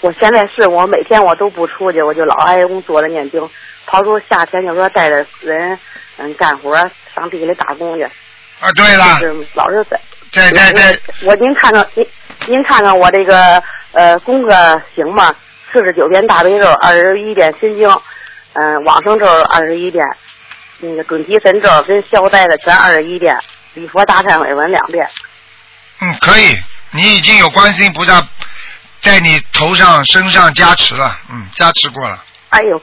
[0.00, 3.40] 我现在是我每天我都不出去，我就老挨工坐着念经。
[3.84, 5.76] 刨出夏天就说带着人
[6.18, 6.72] 嗯干活
[7.16, 8.04] 上地里打工去，
[8.60, 10.00] 啊，对了，是老是在。
[10.32, 12.06] 在在在，我您看看您
[12.46, 15.30] 您看看我这个呃功课行吗？
[15.70, 17.88] 四十九遍大悲咒，二十一遍心经，
[18.54, 20.04] 嗯，往生咒二十一遍，
[20.80, 23.38] 那个准提神咒跟消灾的全二十一遍，
[23.74, 25.06] 礼佛大忏悔文两遍。
[26.00, 26.58] 嗯，可以，
[26.90, 28.26] 你已经有观世音菩萨
[29.00, 32.22] 在你头上身上加持了，嗯，加持过了。
[32.48, 32.82] 哎呦，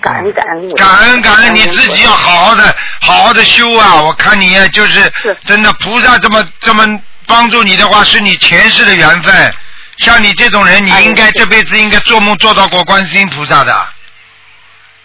[0.00, 0.74] 感恩感恩。
[0.74, 4.02] 感恩感恩，你自己要好好的好好的修啊！
[4.02, 6.84] 我看你就是是真的，菩萨这么这么
[7.26, 9.54] 帮助你的话，是你前世的缘分。
[9.98, 13.88] 像你这种人，你哎应该这辈子应该做梦做到过观世音菩萨的。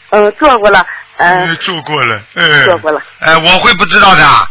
[0.09, 0.85] 嗯，做过了，
[1.17, 3.01] 嗯，做过了，嗯，做过了。
[3.19, 4.49] 呃，我会不知道的。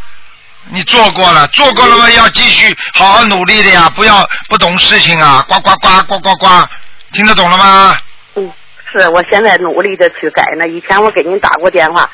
[0.69, 6.47] 你做过了，做过了嘛，要继续好好努力的呀，不要不懂事情啊，呱呱呱呱呱呱，
[7.13, 7.95] 听得懂了吗？
[8.93, 10.67] 嗯，是我现在努力的去改呢。
[10.67, 12.09] 以前我给您打过电话，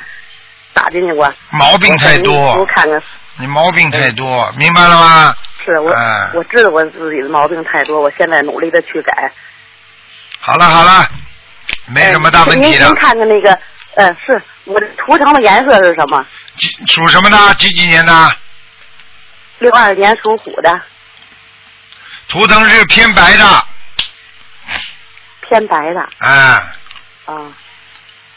[0.74, 1.34] 打进去过。
[1.52, 3.02] 毛病太多我，看看，
[3.38, 5.36] 你毛病太多，明白了吗？
[5.66, 9.32] 是我、哎我知道我自己的毛病太多，我现在努力的去改。
[10.40, 11.10] 好了好了，
[11.88, 12.96] 没什么大问题的您您。
[12.96, 13.60] 看看那个，
[13.96, 16.26] 呃，是我的图腾的颜色是什么？
[16.58, 17.38] 几属什么的？
[17.56, 18.36] 几几年的？
[19.60, 20.82] 六二年属虎的，
[22.30, 23.44] 图腾是偏白的，
[25.48, 26.62] 偏白的哎，
[27.26, 27.36] 啊。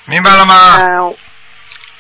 [0.06, 0.76] 明白了吗？
[0.78, 1.16] 嗯、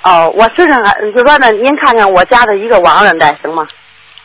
[0.02, 3.66] 哦，我身上还就说呢，您看看我家的一个亡人呗行吗？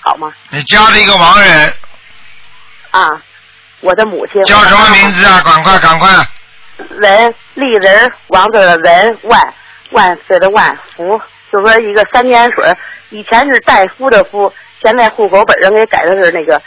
[0.01, 0.33] 好吗？
[0.49, 1.73] 你家的一个亡人，
[2.91, 3.09] 啊，
[3.81, 5.41] 我的母亲叫什么名字啊？
[5.43, 6.09] 赶快赶快！
[6.99, 9.53] 文丽人王字的文万
[9.91, 11.21] 万岁的万福，
[11.51, 12.75] 就说一个三点水，
[13.09, 14.51] 以前是戴夫的夫，
[14.83, 16.61] 现在户口本上给改的是那个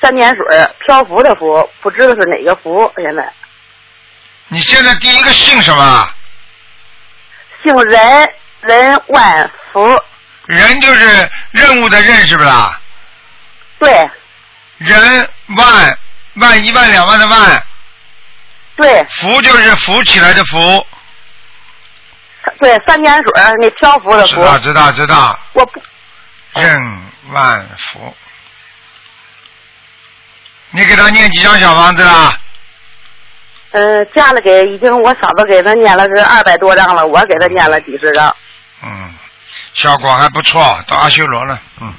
[0.00, 0.44] 三点水
[0.86, 2.92] 漂浮的浮，不知道是哪个福。
[2.96, 3.32] 现在
[4.54, 6.08] 你现在第一个姓什么？
[7.64, 10.00] 姓任，任万福，
[10.46, 12.80] 任就是任务的任，是不是啊？
[13.80, 13.90] 对
[14.78, 15.98] 人万
[16.34, 17.66] 万一万两万的万，
[18.76, 20.86] 对福就是浮起来的浮。
[22.60, 23.24] 对，三点水
[23.58, 25.82] 那漂浮的浮，知道知道知道，我不
[26.60, 28.16] 任万福。
[30.70, 32.38] 你给他念几张小房子啊？
[33.74, 38.34] 呃加了给已经我嫂子给他念了是二百多张了，我给他念了几十张。
[38.84, 39.12] 嗯，
[39.74, 41.58] 效果还不错，到阿修罗了。
[41.80, 41.92] 嗯，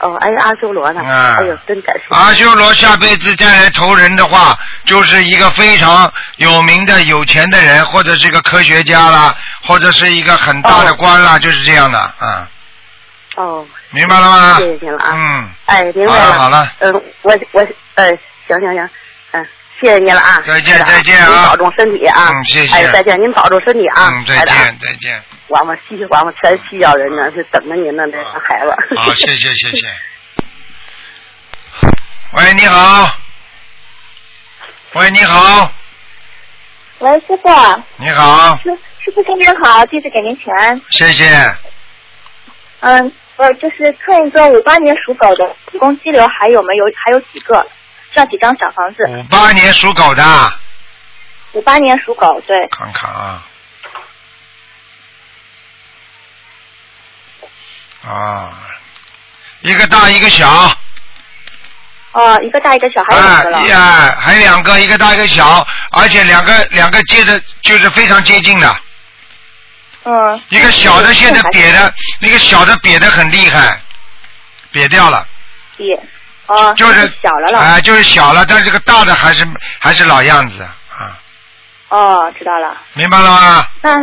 [0.00, 1.00] 哦，哎阿修罗呢？
[1.02, 2.14] 嗯哎呦，真感谢。
[2.14, 11.98] 阿修罗下辈子再来投人的话，就是一个非常有名的有钱的人，或者是一个科学家啦，或者是一个很大的官啦，就是这样的。
[11.98, 12.46] 啊，
[13.36, 14.56] 哦，明白了吗？
[14.58, 15.12] 谢谢您了啊。
[15.14, 18.10] 嗯，哎，明白好了好了嗯，我我哎，
[18.48, 18.90] 行行行，
[19.32, 19.46] 嗯，
[19.84, 20.40] 谢谢您了啊。
[20.40, 22.30] 再见再见啊您保重身体啊。
[22.32, 24.08] 嗯谢谢哎，再见，您保重身体啊。
[24.08, 25.22] 嗯，再见再见。
[25.48, 28.74] 我们西我们全西药人呢，是等着您呢，这孩子。
[28.96, 29.86] 好， 谢谢谢谢。
[32.32, 33.14] 喂，你好。
[34.94, 35.70] 喂，你好，
[37.00, 38.70] 喂，师傅，你好，师
[39.04, 40.80] 师傅新年好，弟子给您请安。
[40.88, 41.26] 谢谢。
[42.80, 46.84] 嗯，我就是看一个五八年属狗的，子宫肌瘤还有没有？
[47.04, 47.66] 还有几个？
[48.14, 49.02] 需要几张小房子？
[49.08, 50.52] 五八年属狗的，
[51.52, 53.42] 五八年属狗，对，看看啊。
[58.06, 58.52] 啊，
[59.62, 60.48] 一个大一个小，
[62.12, 63.58] 哦，一个大一个小，还有两个了。
[63.58, 68.76] 啊，呀，还有两个，一个大一个小，而且两个两个接的就是非常接近的，
[70.04, 70.40] 嗯。
[70.50, 73.80] 一个小的现在瘪的，那个小的瘪的很厉害，
[74.72, 75.26] 瘪掉了，
[75.78, 76.00] 也，
[76.46, 77.58] 哦，就是小了了。
[77.58, 79.46] 啊、就是小了，但是这个大的还是
[79.78, 81.18] 还是老样子啊，
[81.88, 82.76] 哦，知道了。
[82.92, 83.66] 明白了吗？
[83.82, 83.98] 那，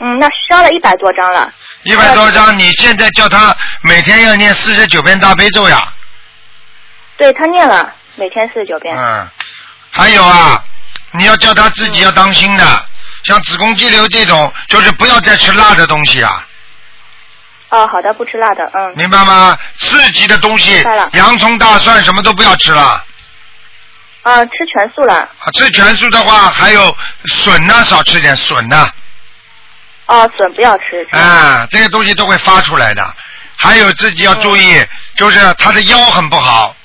[0.00, 1.50] 嗯，那烧了一百多张了。
[1.84, 5.80] 一百多张，你现在叫他每天要念四十九遍大悲咒呀，
[7.16, 8.96] 对他念了，每天四十九遍。
[8.98, 9.28] 嗯，
[9.92, 10.62] 还有啊，
[11.12, 12.86] 你要叫他自己要当心的，
[13.22, 16.44] 像子宫肌瘤这种，就是不要再吃辣的东西啊，
[17.70, 18.94] 哦，好的，不吃辣的，嗯。
[18.96, 19.58] 明白吗？
[19.78, 23.04] 刺激的东西洋葱、大蒜什么都不要吃了。
[24.22, 25.14] 啊，吃全素了。
[25.14, 28.86] 啊，吃全素的话，还有笋呐，少吃点笋呐。
[30.06, 31.06] 哦，笋不要吃。
[31.10, 33.14] 啊，这些东西都会发出来的。
[33.58, 36.76] 还有自己要注意，就是他的腰很不好，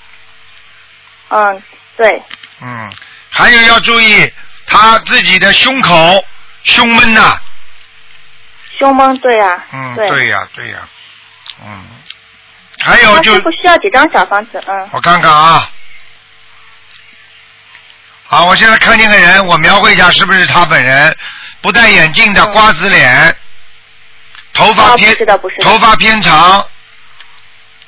[1.29, 1.61] 嗯，
[1.97, 2.23] 对，
[2.61, 2.89] 嗯，
[3.29, 4.31] 还有要注意
[4.65, 6.25] 他自己的胸口
[6.63, 7.37] 胸闷呐、
[8.81, 10.09] 胸闷，对啊，嗯，对。
[10.09, 10.79] 对呀、对呀、
[11.63, 11.85] 嗯，
[12.79, 14.59] 还有就那师傅需要几张小房子？
[14.67, 15.69] 嗯，我看看啊，
[18.25, 21.15] 好，我现在看见个人，我描绘一下是不是他本人？
[21.61, 22.51] 不戴眼镜的嗯。
[22.53, 23.35] 瓜子脸，
[24.51, 25.15] 头发哦偏、
[25.63, 26.65] 头发偏长，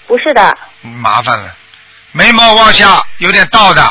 [0.06, 1.56] 不是的，嗯麻烦了，
[2.12, 3.82] 眉毛往下有点倒的，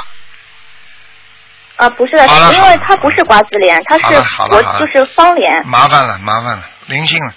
[1.74, 4.14] 啊，不是的，因为他不是瓜子脸，他是
[4.50, 7.34] 我就是方脸，麻烦了，麻烦了，灵性了，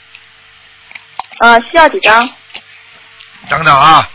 [1.41, 2.29] 呃，需要几张？
[3.47, 4.10] 等等啊，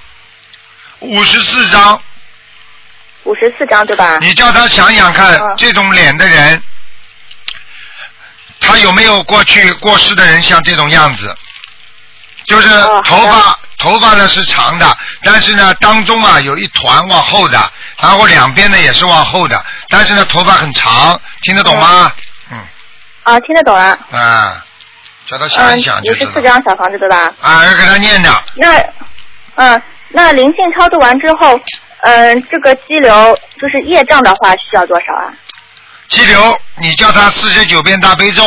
[1.01, 2.03] 五十四张，
[3.25, 4.19] 五十四张对吧？
[4.21, 6.63] 你叫他想想看，嗯这种脸的人，
[8.61, 11.37] 他有没有过去过世的人像这种样子？
[12.47, 12.69] 就是
[13.05, 22.13] 头发，头发呢是长的，但是呢当中啊有一团往后的，然后两边呢也是往后的，但是呢头发很长，听得懂吗？
[22.51, 22.67] 嗯
[23.23, 23.97] 啊，听得懂了。
[24.11, 24.67] 啊，
[25.31, 26.43] 叫他想嗯一想，就五十四。
[26.43, 27.33] 张小房子对吧？
[27.41, 28.83] 啊，要给他念的，那，
[29.55, 31.59] 嗯，那灵性超度完之后，
[32.03, 35.31] 嗯，这个激流就是业障的话需要多少啊？
[36.09, 38.43] 激流，你叫他四十九遍大悲咒，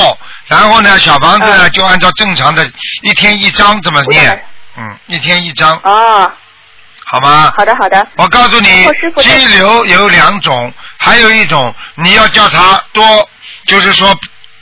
[0.48, 2.66] 然后呢，小房子呢、嗯就按照正常的
[3.04, 4.46] 一天一张这么念，
[4.78, 6.30] 嗯，一天一张，哦，
[7.06, 7.54] 好吗？
[7.56, 13.30] 好的好的，我告诉你哦师，傅肌瘤有两种，还有一种你要叫他多，
[13.68, 14.14] 就是说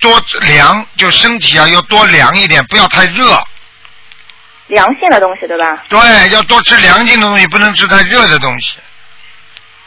[0.01, 3.41] 多凉，就身体啊要多凉一点，不要太热。
[4.67, 5.83] 凉性的东西对吧？
[5.89, 8.77] 对，要多吃凉性的东西，不能吃太热的东西，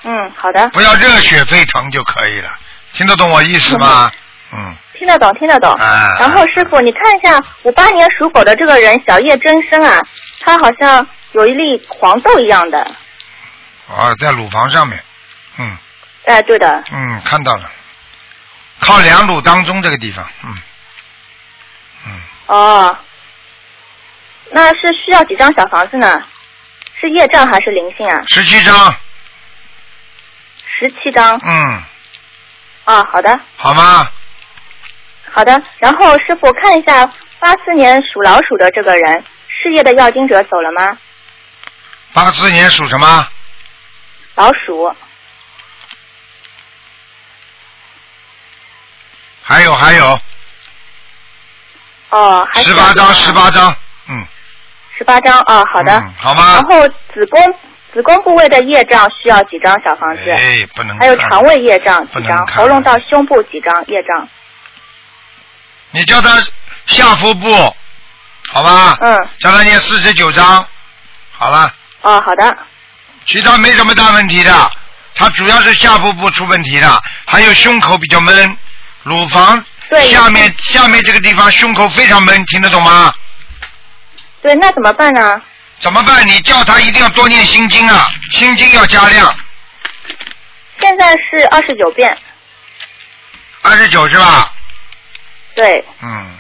[0.03, 2.51] 嗯，好的，不要热血沸腾就可以了。
[2.93, 4.11] 听得懂我意思吗？
[4.53, 5.73] 嗯，听得懂听得懂。
[5.73, 10.01] 啊然后师傅，你看一下五八年属狗的这个人小叶真生啊，
[10.41, 12.79] 他好像有一粒黄豆一样的。
[13.89, 15.03] 啊，在乳房上面，
[15.59, 15.77] 嗯
[16.27, 17.71] 哎，对的，嗯，看到了，
[18.85, 20.55] 靠两乳当中这个地方，嗯
[22.07, 22.99] 嗯，哦，
[24.51, 26.23] 那是需要几张小房子呢？
[27.01, 28.23] 是业障还是灵性啊？
[28.27, 28.95] 十七张，
[30.79, 31.41] 十七张。
[31.43, 31.83] 嗯，
[32.85, 34.07] 啊，好的，好吗？
[35.33, 35.63] 好的。
[35.79, 37.07] 然后师傅看一下
[37.41, 40.97] 八四年属老鼠的这个人，事业的要经者走了吗？
[42.13, 43.27] 八四年属什么？
[44.35, 44.95] 老鼠。
[49.45, 50.19] 还有还有，
[52.09, 53.77] 哦，还需十八张，十八张，
[54.09, 54.27] 嗯，
[54.97, 55.93] 十八张哦，好的。
[55.99, 57.41] 嗯好吗然后子宫
[57.93, 60.31] 子宫部位的业障需要几张小房子？
[60.31, 61.01] 哎，不能看。
[61.01, 62.47] 还有肠胃业障几张？
[62.47, 64.27] 喉咙到胸部几张业障？
[65.91, 66.43] 你叫他
[66.87, 67.77] 下腹部，
[68.49, 68.97] 好吧？
[69.01, 69.29] 嗯。
[69.39, 70.67] 叫他念四十九章，
[71.33, 72.57] 好了，哦，好的。
[73.27, 74.71] 其他没什么大问题的，
[75.15, 78.57] 他主要是下腹部出问题了，还有胸口比较闷，
[79.05, 83.15] 乳房对下面下面这个地方胸口非常闷，听得懂吗？
[84.43, 85.41] 对，那怎么办呢？
[85.79, 86.27] 怎么办？
[86.27, 89.35] 你叫他一定要多念心经啊，心经要加量，
[90.81, 92.17] 现在是二十九遍。
[93.63, 94.53] 二十九是吧？
[95.55, 96.39] 对，嗯。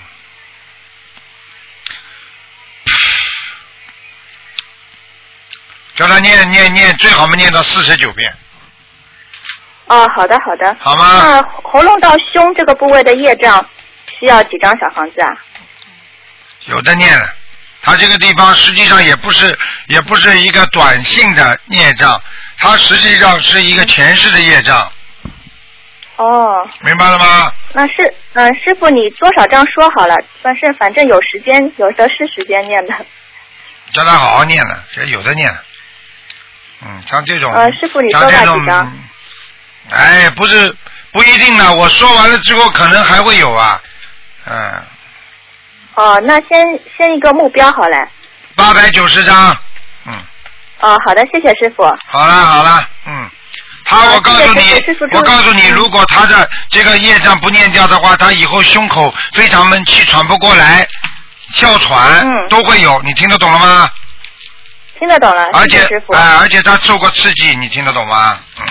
[5.96, 8.36] 叫他念念念，最好嘛念到四十九遍，
[9.86, 10.76] 哦，好的好的。
[10.78, 11.04] 好吗？
[11.22, 13.64] 那喉咙到胸这个部位的业障
[14.18, 15.28] 需要几张小房子啊？
[16.66, 17.28] 有的念了。
[17.82, 22.18] 他这个地方实际上也不是也不是一个短性的业障，
[22.56, 24.90] 它实际上是一个前世的业障，
[26.16, 27.52] 哦，明白了吗？
[27.74, 30.16] 那是嗯，师傅你多少张说好了？
[30.40, 32.94] 但是反正有时间，有的是时间念的。
[33.92, 35.54] 叫他好好念了，这有的念。
[36.86, 38.98] 嗯，像这种，呃师傅你多像这种大几张？
[39.90, 40.74] 哎，不是
[41.12, 43.80] 不一定呢，我说完了之后可能还会有啊，
[44.46, 44.82] 嗯，
[45.94, 46.64] 哦，那先
[46.96, 47.96] 先一个目标好嘞。
[48.56, 49.56] 八百九十张，
[50.06, 50.12] 嗯，
[50.80, 51.84] 哦，好的，谢谢师傅。
[52.06, 53.30] 好了好了，嗯。
[53.86, 54.62] 他，啊我告诉你
[55.12, 60.88] 我告诉你，如果他的这个业障不念掉的话，他以后胸口非常闷，气喘不过来，
[61.52, 63.90] 哮喘、嗯都会有，你听得懂了吗？
[64.98, 65.86] 听得懂了，而且。
[66.14, 68.38] 哎、而且他受过刺激，你听得懂吗？
[68.60, 68.66] 嗯，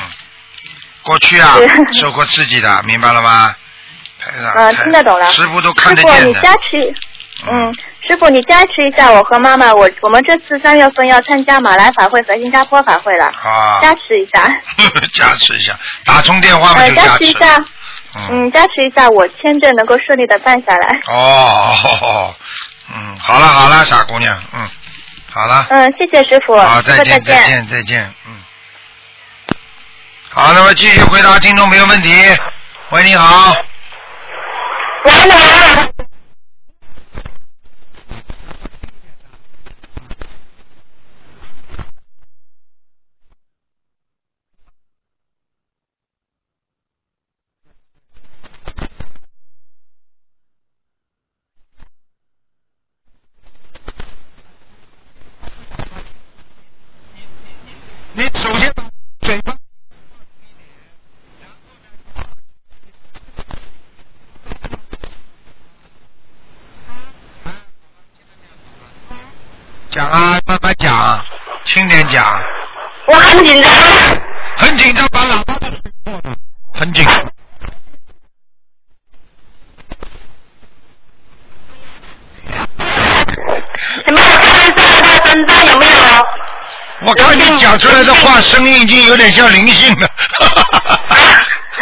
[1.04, 1.58] 过去啊
[1.99, 3.56] 受过刺激的，明白了吗？
[4.56, 5.30] 嗯，听得懂了。
[5.32, 6.41] 师傅都看得师傅，你见的。
[6.41, 6.93] 加持，
[7.51, 7.76] 嗯，
[8.08, 14.47] 师傅你加持一下我和妈妈，我我们这次三月份要参加马来法会和新加坡法会了，啊，加持一下，
[15.14, 17.66] 加持一下，打通电话嘛呃，就加加持，持一下，
[18.32, 20.99] 嗯，加持一下我签证能够顺利的办下来。
[21.08, 22.34] 哦，
[22.95, 24.66] 嗯，好了好了，傻姑娘，嗯，
[25.30, 28.43] 好了，嗯，谢谢师傅，好，再见再见再见，嗯。
[30.36, 32.09] 好，那么继续回答听众朋友问题。
[32.89, 33.53] 喂，你好，
[35.05, 35.93] 喂你好
[58.43, 58.84] 首先把
[59.21, 59.53] 嘴巴。
[69.89, 71.23] 讲啊，慢慢讲，
[71.65, 72.41] 轻点讲。
[73.07, 73.13] 我
[73.44, 73.70] 很紧张。
[74.56, 76.34] 很紧张，把喇叭都吹破了，
[76.74, 77.06] 很紧。
[84.06, 85.91] 怎么看一下他身上有没有？
[87.06, 90.10] 我看你讲出来的话，声音已经有点像灵性了。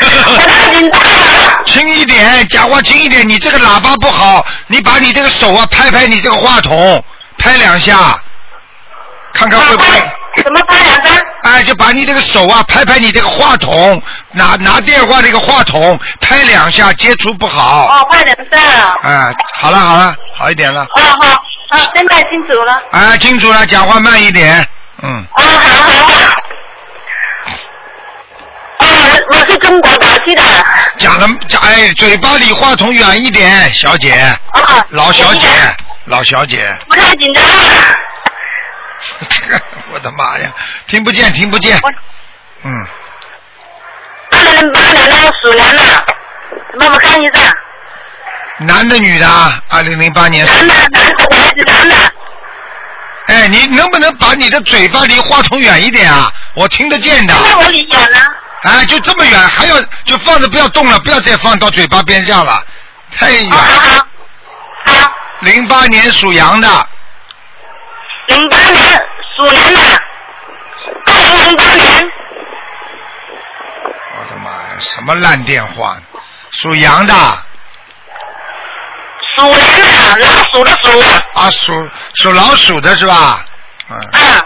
[1.65, 3.27] 轻一点，讲话轻一点。
[3.29, 7.03] 你这个喇叭不好，你把你这个手啊拍拍你这个话筒，
[7.37, 8.19] 拍两下，
[9.33, 10.01] 看看会不会。
[10.37, 11.20] 怎么拍两张？
[11.43, 14.01] 哎，就把你这个手啊拍拍你这个话筒，
[14.33, 17.87] 拿拿电话这个话筒拍两下，接触不好。
[17.87, 18.61] 哦，拍两张。
[19.01, 20.83] 哎，好了好了，好一点了。
[20.83, 21.27] 哦好，
[21.69, 22.81] 啊，现在清楚了。
[22.91, 24.65] 哎，清楚了，讲话慢一点。
[25.01, 25.25] 嗯。
[25.33, 26.33] 啊好好好。
[28.79, 28.85] 哦，
[29.29, 30.41] 我我是中国打去的。
[30.97, 34.11] 讲的讲，哎，嘴巴离话筒远一点，小姐。
[34.51, 34.85] 啊。
[34.89, 35.47] 老小姐，
[36.05, 36.77] 老小姐。
[36.87, 37.51] 不太紧张了。
[39.93, 40.51] 我的妈呀，
[40.87, 41.79] 听不见，听不见。
[42.63, 42.71] 嗯。
[44.31, 45.81] 二零零八年的属羊的，
[46.79, 47.53] 帮我看一下。
[48.59, 49.27] 男的女的？
[49.69, 50.45] 二零零八年。
[50.45, 50.99] 男的，
[51.65, 51.95] 男的。
[53.27, 56.31] 哎，你能不能把你的嘴巴离话筒远一点啊？
[56.55, 57.33] 我听得见的。
[57.33, 58.17] 那我离远了。
[58.63, 62.63] 哎，就这么远，还要就放着不要动了，不要再放到嘴巴边上了，
[63.17, 63.51] 太远。
[63.51, 64.05] 好。
[64.85, 65.11] 好。
[65.41, 66.87] 零八年属羊的。
[68.27, 69.03] 零八年
[69.41, 69.79] 属羊的。
[71.07, 72.11] 二零零八年。
[74.15, 75.97] 我的妈呀，什么烂电话？
[76.51, 77.13] 属羊的。
[79.35, 80.99] 属羊的，老鼠的鼠。
[81.33, 83.43] 啊，属属老鼠的是吧？
[83.89, 83.97] 嗯。
[83.97, 84.45] 啊。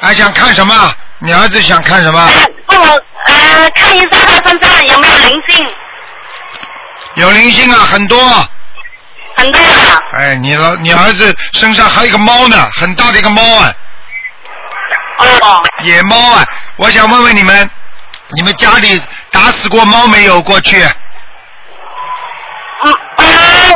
[0.00, 0.94] 还想看什么？
[1.20, 2.30] 你儿子想看什么？
[2.66, 5.66] 帮我呃看一下他身上有没有灵性。
[7.14, 8.18] 有灵性啊，很多。
[9.38, 9.98] 很多啊。
[10.12, 13.72] 哎，你老你儿子身上还有一个猫呢，很大的一个猫啊。
[15.42, 15.62] 哦。
[15.82, 16.46] 野猫啊！
[16.76, 17.70] 我想问问你们，
[18.34, 20.42] 你们家里打死过猫没有？
[20.42, 20.82] 过去？
[22.84, 23.24] 嗯呃，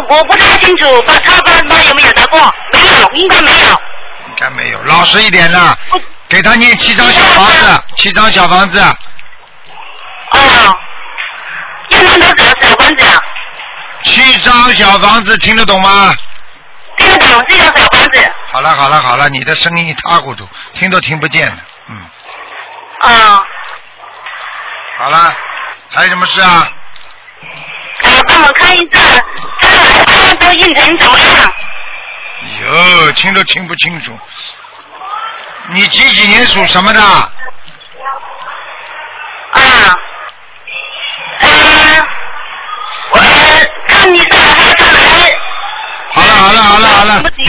[0.09, 2.39] 我不太清楚，把他爸爸有没有打过？
[2.73, 3.71] 没有，应该没有。
[4.29, 5.77] 应该没有，老实一点啦。
[6.29, 8.81] 给他念七张小房子，七张小房子。
[8.81, 10.77] 哦。
[11.91, 13.05] 念多少小房子？
[14.03, 16.15] 七张小房子，听得懂吗？
[16.99, 18.33] 听得懂，这张小房子。
[18.51, 21.57] 好了好了好了，你的声音一塌糊涂，听都听不见的，
[21.89, 21.97] 嗯。
[23.01, 23.43] 啊。
[24.99, 25.35] 好了，
[25.95, 26.65] 还有什么事啊？
[28.03, 29.01] 呃，帮我看一下，
[29.61, 29.69] 他
[30.05, 31.53] 他都运程怎么样？
[32.67, 34.17] 哟，听都听不清楚。
[35.71, 37.01] 你几几年属什么的？
[37.01, 37.31] 啊。
[41.39, 42.07] 呃，
[43.11, 43.19] 我
[44.03, 45.39] 看一下他看来。
[46.11, 47.45] 好了好了好了好了，你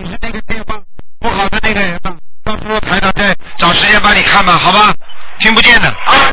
[0.00, 0.80] 你是那个电话
[1.20, 2.16] 不好的那个人吧？
[2.42, 4.94] 到时候台长再找时间帮你看吧，好吧？
[5.38, 5.88] 听不见的。
[5.90, 6.32] 啊。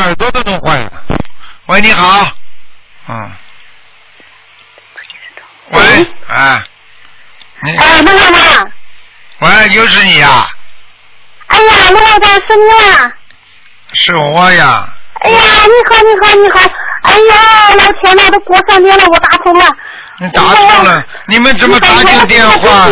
[0.00, 0.92] 耳朵都弄坏了。
[1.66, 2.30] 喂，你好。
[3.08, 3.32] 嗯。
[5.70, 6.62] 喂，哎。
[7.62, 7.76] 你。
[7.76, 8.38] 哎，妈妈妈。
[9.40, 10.48] 喂，又是你呀？
[11.48, 13.12] 哎呀，罗老长是你啊！
[13.92, 14.88] 是我呀。
[15.20, 16.60] 哎呀，你好，你好，你好！
[17.02, 19.66] 哎呀，老天呐，都过三年了，我打通了。
[20.18, 21.04] 你打通了？
[21.26, 22.88] 你们怎么打进电话？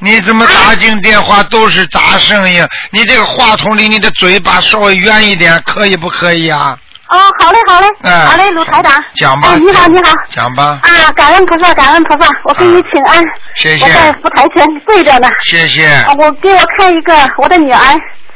[0.00, 2.66] 你怎么打进电话都是杂声音？
[2.90, 6.78] 你这个话筒离你的嘴巴稍微远一点，可以不可以啊？
[7.08, 8.92] 哦，好嘞，好嘞，哎好嘞，鲁台长。
[9.14, 10.12] 讲吧哎，你好，你好。
[10.28, 13.22] 讲吧啊，感恩菩萨，感恩菩萨，我给你请安。
[13.54, 15.28] 谢谢我在佛台前跪着呢。
[15.48, 15.86] 谢谢。
[15.86, 17.80] 啊，我给我看一个我的女儿，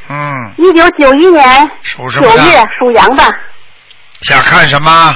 [0.08, 3.22] 嗯，一九九一年属什么的九月属羊的，
[4.22, 5.14] 想看什么？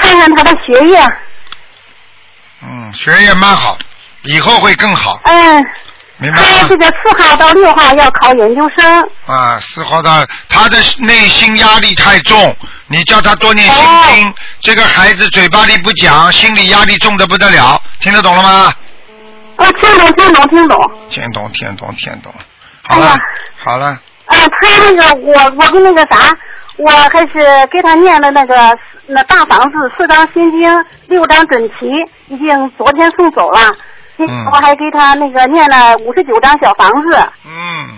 [0.00, 1.04] 看看她的学业。
[2.62, 3.76] 嗯，学业蛮好，
[4.26, 5.64] 以后会更好，嗯，
[6.18, 6.76] 明白吗她这？
[6.76, 9.08] 个四号到六号要考研究生。
[9.26, 12.56] 啊，四号到他的内心压力太重，
[12.88, 14.34] 你叫他多念心经。
[14.60, 18.72] 这个孩子嘴巴里不讲，心理压力重的不得了，听得懂了吗？
[19.56, 20.90] 我哦听懂，听懂，听懂。
[21.08, 22.34] 听懂，听懂，听懂。
[22.82, 23.16] 好了，哎
[23.64, 23.86] 好了，
[24.26, 26.30] 啊，他那个我我跟那个啥，
[26.78, 31.90] 我还是给他念了那个那大房子四张心经，六张准提，
[32.28, 33.60] 已经昨天送走了。
[34.18, 37.88] 嗯 我还给他那个念了五十九张小房子，嗯，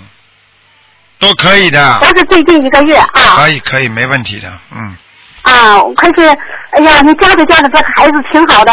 [1.18, 4.96] 都可以的都，是最近一个月啊可以可以，没问题的，嗯。
[5.42, 5.78] 啊！
[5.96, 6.28] 可是，
[6.72, 8.72] 哎呀，你教着教着这孩子挺好的，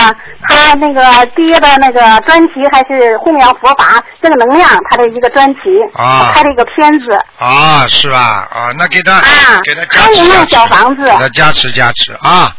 [0.49, 5.61] 他那个毕业的那个专题还是弘扬佛法正能量，他的一个专题，
[5.93, 7.15] 啊他拍了一个片子。
[7.39, 8.17] 啊，是吧？
[8.51, 12.53] 啊，那给他、啊给他加持加持，小房子给他加持加持啊。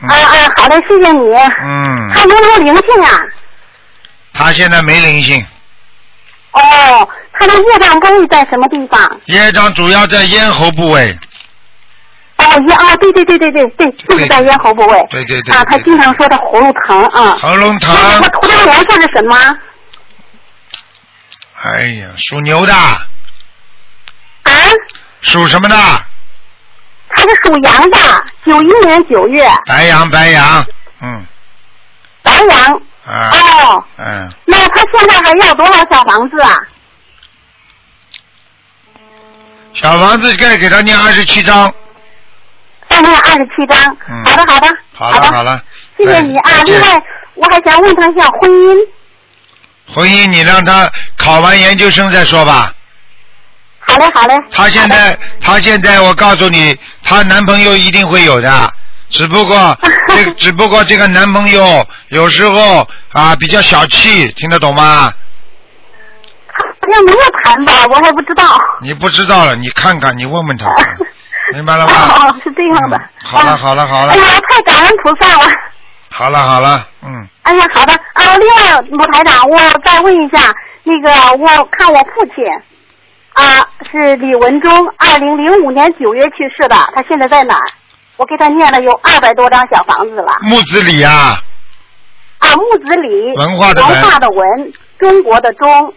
[0.00, 1.32] 嗯啊啊，好的，谢谢你。
[1.62, 3.10] 嗯，他有没有灵性啊？
[4.32, 5.44] 他现在没灵性，
[6.52, 9.20] 哦，他的业障部位在什么地方？
[9.26, 11.18] 业障主要在咽喉部位。
[12.36, 15.06] 哦，咽啊，对对对对对对，就是在咽喉部位。
[15.10, 17.36] 对对对啊，他经常说他喉咙疼啊。
[17.40, 17.94] 喉咙疼。
[17.94, 19.36] 那我图腾颜色是什么？
[21.62, 23.06] 哎呀，属牛的，啊，
[25.20, 25.76] 属什么的？
[27.14, 27.98] 他是属羊的，
[28.46, 30.66] 九一年九月，白羊，白羊，
[31.02, 31.26] 嗯，
[32.22, 32.82] 白羊。
[33.04, 36.56] 啊，哦，嗯，那他现在还要多少小房子啊？
[39.74, 41.72] 小房子该给他念二十七章。
[42.88, 43.96] 再念二十七张。
[44.08, 44.68] 嗯好的，好的。
[44.94, 45.62] 好了的好了
[45.96, 47.02] 谢谢你啊另外，
[47.34, 48.76] 我还想问他一下婚姻。
[49.94, 52.72] 婚姻你让他考完研究生再说吧。
[53.80, 54.34] 好嘞，好嘞。
[54.50, 58.72] 她现在，她现在，我告诉你，她男朋友一定会有的，
[59.12, 65.12] 只不过 这个，只不过这个男朋友有时候啊比较小气，听得懂吗？
[66.80, 68.44] 好像没有谈吧，我还不知道。
[68.82, 70.66] 你不知道了，你看看，你问问他，
[71.54, 71.92] 明白了吗？
[71.94, 72.96] 哦，是这样的。
[72.96, 75.48] 嗯好了啊好了好了哎呀，太感恩菩萨了。
[76.10, 78.36] 好了好了，嗯，哎呀，好的啊。
[78.36, 80.52] 另外，卢台长，我再问一下，
[80.82, 81.10] 那个
[81.42, 82.44] 我看我父亲
[83.34, 87.64] 啊是李文忠，二零零五年九月去世的，他现在在哪儿？
[88.16, 90.38] 我给他念了有二百多张小房子了。
[90.42, 91.42] 木子李啊，
[92.38, 95.94] 啊，木子李，文化的文文化的文，中国的中。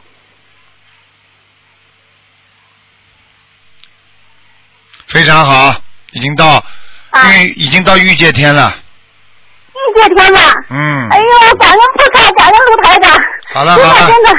[5.07, 5.75] 非常好，
[6.13, 6.63] 已经到
[7.11, 8.73] 啊玉已经到御界天了，
[9.73, 10.39] 玉界天了。
[10.71, 13.11] 嗯哎，呦，感恩菩萨，感恩卢台长。
[13.53, 14.31] 好了好了的真的，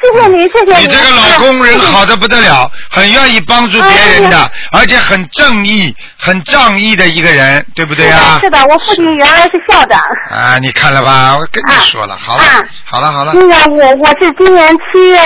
[0.00, 8.38] 谢谢你，谢谢你这个老公人好的不得了，很愿意帮助别人哎的，而且很正义、很仗义的一个人，对不对是啊，？
[8.40, 10.00] 是的，我父亲原来是校长。
[10.30, 11.36] 啊，你看了吧？
[11.36, 15.18] 我跟你啊说了，好了啊，好了，好了，那个我我是今年七月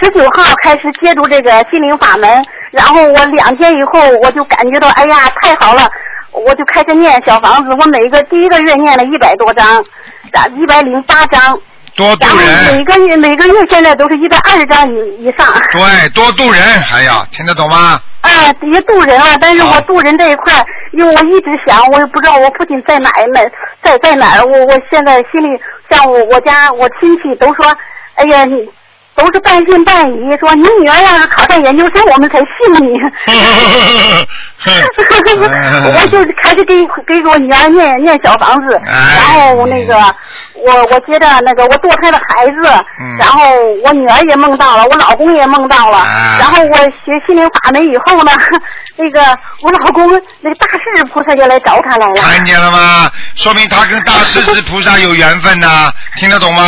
[0.00, 2.28] 十九号开始接触这个心灵法门，
[2.70, 5.88] 然后我两天以后我就感觉到，哎呀，太好了，
[6.32, 9.82] 我就开始念小房子，我每一个第一个月念了一百多张，
[10.60, 11.58] 一百零八张，
[11.94, 15.46] 多度然后每，个月每个月现在都是一百二十张以以上。
[15.72, 16.62] 对，多度人
[16.92, 18.00] 哎呀听得懂吗？
[18.22, 18.30] 啊，
[18.72, 20.52] 也渡人啊，但是我渡人这一块，
[20.92, 23.40] 因为我一直想，我也不知道我父亲在哪儿哪
[23.82, 27.66] 在在哪儿，我我现在心里像我我家我亲戚都说，
[28.14, 28.68] 哎呀你。
[29.14, 32.98] 都是半信半疑，说你女儿要是考上研究生，我们才信你。
[34.64, 39.94] 我就开始给给我女儿念念小房子，哎然后那个
[40.64, 43.40] 我我接着那个我堕胎的孩子，嗯然后
[43.84, 48.32] 我女儿也梦到了，我老公也梦到了，哎然后我学心灵法门以后呢，
[48.96, 49.20] 那个
[49.62, 50.08] 我老公
[50.40, 52.22] 那个大势菩萨就来找他来了。
[52.22, 53.10] 看见了吗？
[53.34, 56.62] 说明他跟大势至菩萨有缘分呐，听得懂吗？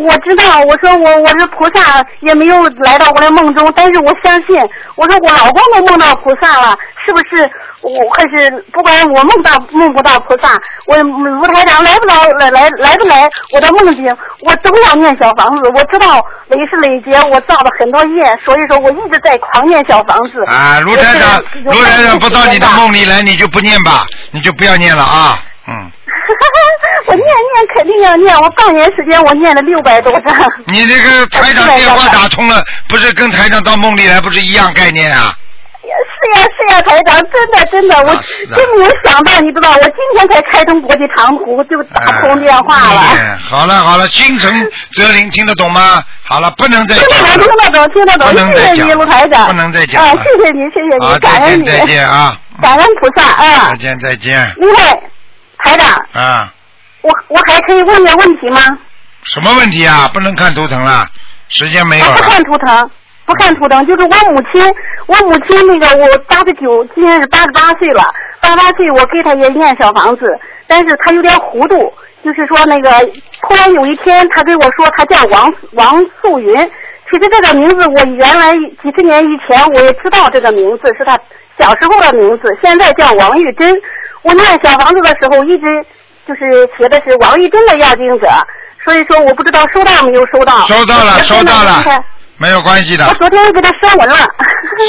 [0.00, 4.56] 我知道，我说我我是菩萨，也没有来到我的梦中，但是我相信，
[4.94, 7.50] 我说我老公都梦到菩萨了，是不是？
[7.82, 10.50] 我还是不管我梦到梦不到菩萨，
[10.86, 14.04] 我卢台长来不来来来来不来我的梦境，
[14.42, 15.70] 我都要念小房子。
[15.74, 20.44] 我知道累是累劫，我造了很多业，所以说我一直在狂念小房子。
[20.46, 22.66] 啊，卢台长，卢台长不到你的。
[22.76, 25.38] 梦里来，你就不念吧，你就不要念了啊，
[25.68, 25.90] 嗯。
[27.08, 30.34] 我念念肯定要念，我半年时间我念了六百多张。
[30.66, 35.32] 你这个台长电话打通了，不是跟台长到梦里来不是一样概念啊？
[35.86, 38.06] 是呀是呀，台长，真的真的，我
[38.56, 43.00] 真没有想到，你知道，我今天才开通国际长途，就打通电话了。
[43.00, 44.52] 哎好了好了，心诚
[44.92, 46.02] 则灵，听得懂吗？
[46.24, 49.46] 好了，不能再听得懂，讲了听得懂，听得懂不，能谢谢你，再讲了卢台长。
[49.46, 53.76] 不能再讲啊，了谢谢你，谢谢，你，感再恩你，见再见啊，感恩菩萨啊再。
[53.76, 55.00] 见再见另外，
[55.66, 56.52] 台长，啊，
[57.02, 58.60] 我我还可以问个问题吗？
[59.24, 60.08] 什么问题啊？
[60.14, 61.04] 不能看图腾了，
[61.48, 62.40] 时间没有不看。
[62.44, 62.90] 图腾，
[63.24, 64.62] 不看图腾，就是我母亲，
[65.06, 68.04] 我母亲那个我八十九，今年是八十八岁了，
[68.40, 70.22] 八十八岁我给她也念小房子，
[70.68, 71.92] 但是她有点糊涂，
[72.24, 72.88] 就是说那个
[73.42, 76.56] 突然有一天她跟我说她叫王王素云，
[77.10, 81.18] 其实这个名字我原来几十年以前我也知道这个名字是她
[81.58, 83.74] 小时候的名字，现在叫王玉珍。
[84.26, 85.64] 我念小房子的时候一直
[86.26, 88.28] 就是写的是王玉珍的要经者，
[88.84, 90.66] 所以说我不知道收到没有收到。
[90.66, 91.84] 收到了收到了
[92.36, 94.16] 没有关系的我，昨天给他升文了。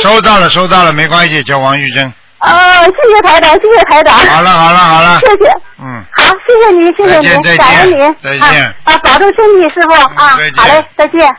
[0.04, 2.06] 收到了收到了，没关系，叫王玉珍。
[2.40, 2.50] 哦，
[2.86, 4.16] 谢谢台长，谢谢台长。
[4.16, 5.52] 好了好了好了谢，谢。
[5.80, 8.16] 嗯，好，谢谢您，谢谢您，感恩您。
[8.22, 10.38] 再见啊啊，保重身体，师傅啊。
[10.56, 11.36] 好嘞，再见。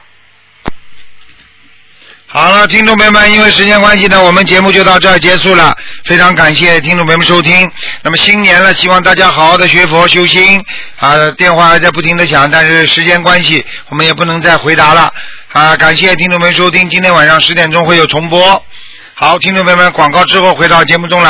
[2.31, 5.74] 好了，听众朋友们，因为时间关系呢，我们节目就到这儿结束了。
[6.05, 7.66] 非常感谢听众朋友们收听。
[8.03, 10.62] 那么新年了，希望大家好好的学佛修心。
[10.99, 15.11] 啊，电话还在不停的响，但是时间关系，我们也不能再回答了。
[15.53, 18.62] 啊，感谢听众朋友们收听，今天晚上十点钟会有重播。
[19.14, 21.26] 好，听众朋友们，广告之后回到节目中来。